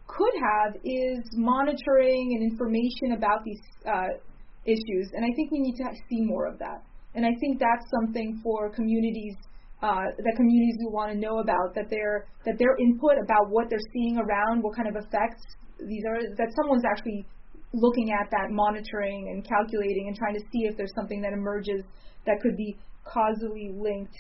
could 0.07 0.35
have 0.39 0.77
is 0.85 1.19
monitoring 1.35 2.39
and 2.39 2.51
information 2.51 3.13
about 3.17 3.45
these 3.45 3.61
uh, 3.87 4.17
issues. 4.65 5.11
And 5.15 5.25
I 5.25 5.35
think 5.35 5.51
we 5.51 5.61
need 5.61 5.77
to 5.77 5.85
see 6.09 6.23
more 6.23 6.47
of 6.47 6.59
that. 6.59 6.83
And 7.15 7.25
I 7.25 7.35
think 7.41 7.59
that's 7.59 7.85
something 7.91 8.41
for 8.43 8.71
communities 8.71 9.35
uh, 9.83 10.09
that 10.17 10.35
communities 10.37 10.77
will 10.81 10.93
want 10.93 11.13
to 11.13 11.19
know 11.19 11.39
about 11.39 11.75
that 11.75 11.91
their 11.91 12.27
that 12.47 12.57
their 12.59 12.77
input 12.81 13.21
about 13.23 13.51
what 13.51 13.69
they're 13.69 13.89
seeing 13.93 14.17
around, 14.17 14.63
what 14.63 14.75
kind 14.75 14.89
of 14.89 14.97
effects 14.97 15.45
these 15.79 16.03
are, 16.09 16.17
that 16.37 16.49
someone's 16.57 16.85
actually 16.85 17.27
looking 17.75 18.11
at 18.11 18.31
that, 18.31 18.49
monitoring 18.51 19.29
and 19.29 19.45
calculating 19.47 20.09
and 20.09 20.17
trying 20.17 20.35
to 20.35 20.41
see 20.53 20.65
if 20.65 20.77
there's 20.77 20.95
something 20.95 21.21
that 21.21 21.33
emerges 21.33 21.85
that 22.25 22.41
could 22.41 22.57
be 22.57 22.77
causally 23.05 23.71
linked. 23.77 24.17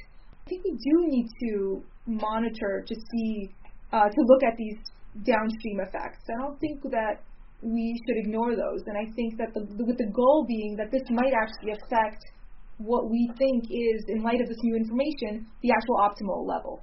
I 0.46 0.48
think 0.48 0.62
we 0.62 0.78
do 0.78 0.96
need 1.10 1.26
to 1.42 1.82
monitor 2.06 2.84
to 2.86 2.94
see 2.94 3.50
uh, 3.92 4.06
to 4.06 4.20
look 4.30 4.42
at 4.44 4.56
these 4.56 4.78
downstream 5.26 5.80
effects. 5.80 6.22
I 6.30 6.38
don't 6.38 6.58
think 6.60 6.82
that 6.94 7.18
we 7.62 7.98
should 8.06 8.18
ignore 8.22 8.54
those. 8.54 8.82
And 8.86 8.94
I 8.94 9.10
think 9.16 9.38
that 9.38 9.50
the, 9.54 9.66
with 9.82 9.98
the 9.98 10.06
goal 10.14 10.46
being 10.46 10.76
that 10.76 10.92
this 10.92 11.02
might 11.10 11.34
actually 11.34 11.74
affect 11.74 12.22
what 12.78 13.10
we 13.10 13.26
think 13.38 13.64
is, 13.64 14.04
in 14.06 14.22
light 14.22 14.40
of 14.40 14.46
this 14.46 14.58
new 14.62 14.76
information, 14.76 15.50
the 15.62 15.70
actual 15.74 15.98
optimal 15.98 16.46
level. 16.46 16.78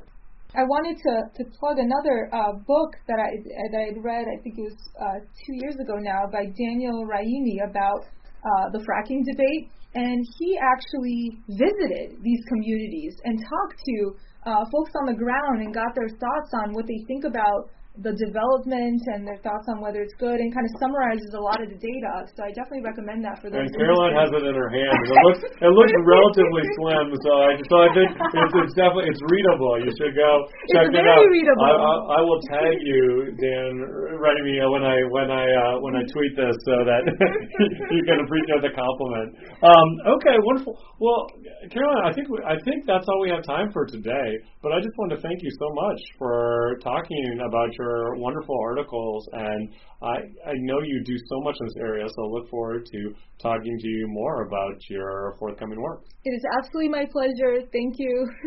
I 0.55 0.63
wanted 0.67 0.97
to, 0.99 1.13
to 1.39 1.49
plug 1.57 1.79
another 1.79 2.29
uh, 2.35 2.59
book 2.67 2.91
that 3.07 3.17
I 3.17 3.31
that 3.71 3.79
I 3.79 3.83
had 3.95 4.03
read. 4.03 4.25
I 4.27 4.37
think 4.43 4.59
it 4.59 4.65
was 4.67 4.79
uh, 4.99 5.19
two 5.23 5.55
years 5.63 5.75
ago 5.79 5.95
now 5.97 6.27
by 6.27 6.51
Daniel 6.51 7.07
Raimi 7.07 7.63
about 7.63 8.05
uh, 8.43 8.69
the 8.75 8.83
fracking 8.83 9.23
debate, 9.23 9.71
and 9.95 10.25
he 10.39 10.57
actually 10.61 11.37
visited 11.49 12.21
these 12.21 12.43
communities 12.47 13.15
and 13.23 13.39
talked 13.39 13.79
to 13.85 14.15
uh, 14.45 14.63
folks 14.71 14.91
on 14.99 15.05
the 15.07 15.17
ground 15.17 15.61
and 15.61 15.73
got 15.73 15.93
their 15.95 16.09
thoughts 16.09 16.51
on 16.63 16.73
what 16.73 16.87
they 16.87 16.99
think 17.07 17.25
about 17.25 17.69
the 18.01 18.09
development 18.17 19.05
and 19.13 19.21
their 19.21 19.37
thoughts 19.45 19.69
on 19.69 19.77
whether 19.77 20.01
it's 20.01 20.17
good 20.17 20.41
and 20.41 20.49
kind 20.49 20.65
of 20.65 20.73
summarizes 20.81 21.29
a 21.37 21.43
lot 21.45 21.61
of 21.61 21.69
the 21.69 21.77
data. 21.77 22.25
So 22.33 22.41
I 22.41 22.49
definitely 22.49 22.81
recommend 22.81 23.21
that 23.21 23.37
for 23.37 23.53
those. 23.53 23.61
And 23.61 23.69
Caroline 23.77 24.17
has 24.17 24.33
it 24.33 24.41
in 24.41 24.55
her 24.57 24.71
hand. 24.73 24.97
And 24.97 25.13
it 25.13 25.21
looks 25.29 25.41
it 25.45 25.73
looks 25.77 25.93
relatively 26.01 26.65
slim, 26.73 27.07
so 27.21 27.31
I 27.37 27.49
so 27.69 27.75
I 27.85 27.89
think 27.93 28.09
it's, 28.17 28.55
it's 28.65 28.73
definitely 28.73 29.13
it's 29.13 29.21
readable. 29.29 29.77
You 29.85 29.93
should 29.93 30.17
go 30.17 30.31
check 30.73 30.89
it's 30.89 30.97
it 30.97 31.05
out. 31.05 31.21
Readable. 31.21 31.69
I, 31.69 31.69
I, 31.69 31.93
I, 32.17 32.19
will 32.25 32.41
tag 32.49 32.81
you, 32.81 33.29
Dan, 33.37 33.71
writing 34.17 34.45
me 34.49 34.57
when 34.73 34.81
I 34.81 34.97
when 35.13 35.29
I 35.29 35.45
uh, 35.53 35.73
when 35.85 35.93
I 35.93 36.01
tweet 36.09 36.33
this 36.33 36.57
so 36.65 36.81
that 36.89 37.05
you 37.93 38.01
can 38.09 38.25
appreciate 38.25 38.65
the 38.65 38.73
compliment. 38.73 39.37
Um, 39.61 40.17
okay, 40.17 40.33
wonderful. 40.41 40.81
Well, 40.97 41.29
Caroline, 41.69 42.09
I 42.09 42.11
think 42.17 42.25
we, 42.25 42.41
I 42.41 42.57
think 42.65 42.89
that's 42.89 43.05
all 43.05 43.21
we 43.21 43.29
have 43.29 43.45
time 43.45 43.69
for 43.69 43.85
today. 43.85 44.32
But 44.61 44.71
I 44.71 44.79
just 44.79 44.95
want 44.97 45.11
to 45.11 45.21
thank 45.21 45.41
you 45.41 45.51
so 45.59 45.67
much 45.73 46.01
for 46.17 46.79
talking 46.83 47.39
about 47.47 47.69
your 47.77 47.83
your 47.93 48.15
wonderful 48.15 48.57
articles, 48.61 49.27
and 49.33 49.69
I, 50.01 50.15
I 50.49 50.53
know 50.67 50.79
you 50.81 51.03
do 51.05 51.15
so 51.17 51.41
much 51.41 51.55
in 51.59 51.65
this 51.67 51.75
area, 51.79 52.05
so 52.07 52.23
I 52.23 52.27
look 52.27 52.49
forward 52.49 52.85
to 52.85 53.13
talking 53.39 53.77
to 53.79 53.87
you 53.87 54.07
more 54.09 54.45
about 54.45 54.77
your 54.89 55.35
forthcoming 55.39 55.81
work. 55.81 56.03
It 56.25 56.31
is 56.31 56.43
absolutely 56.57 56.89
my 56.89 57.05
pleasure. 57.11 57.61
Thank 57.71 57.95
you. 57.97 58.29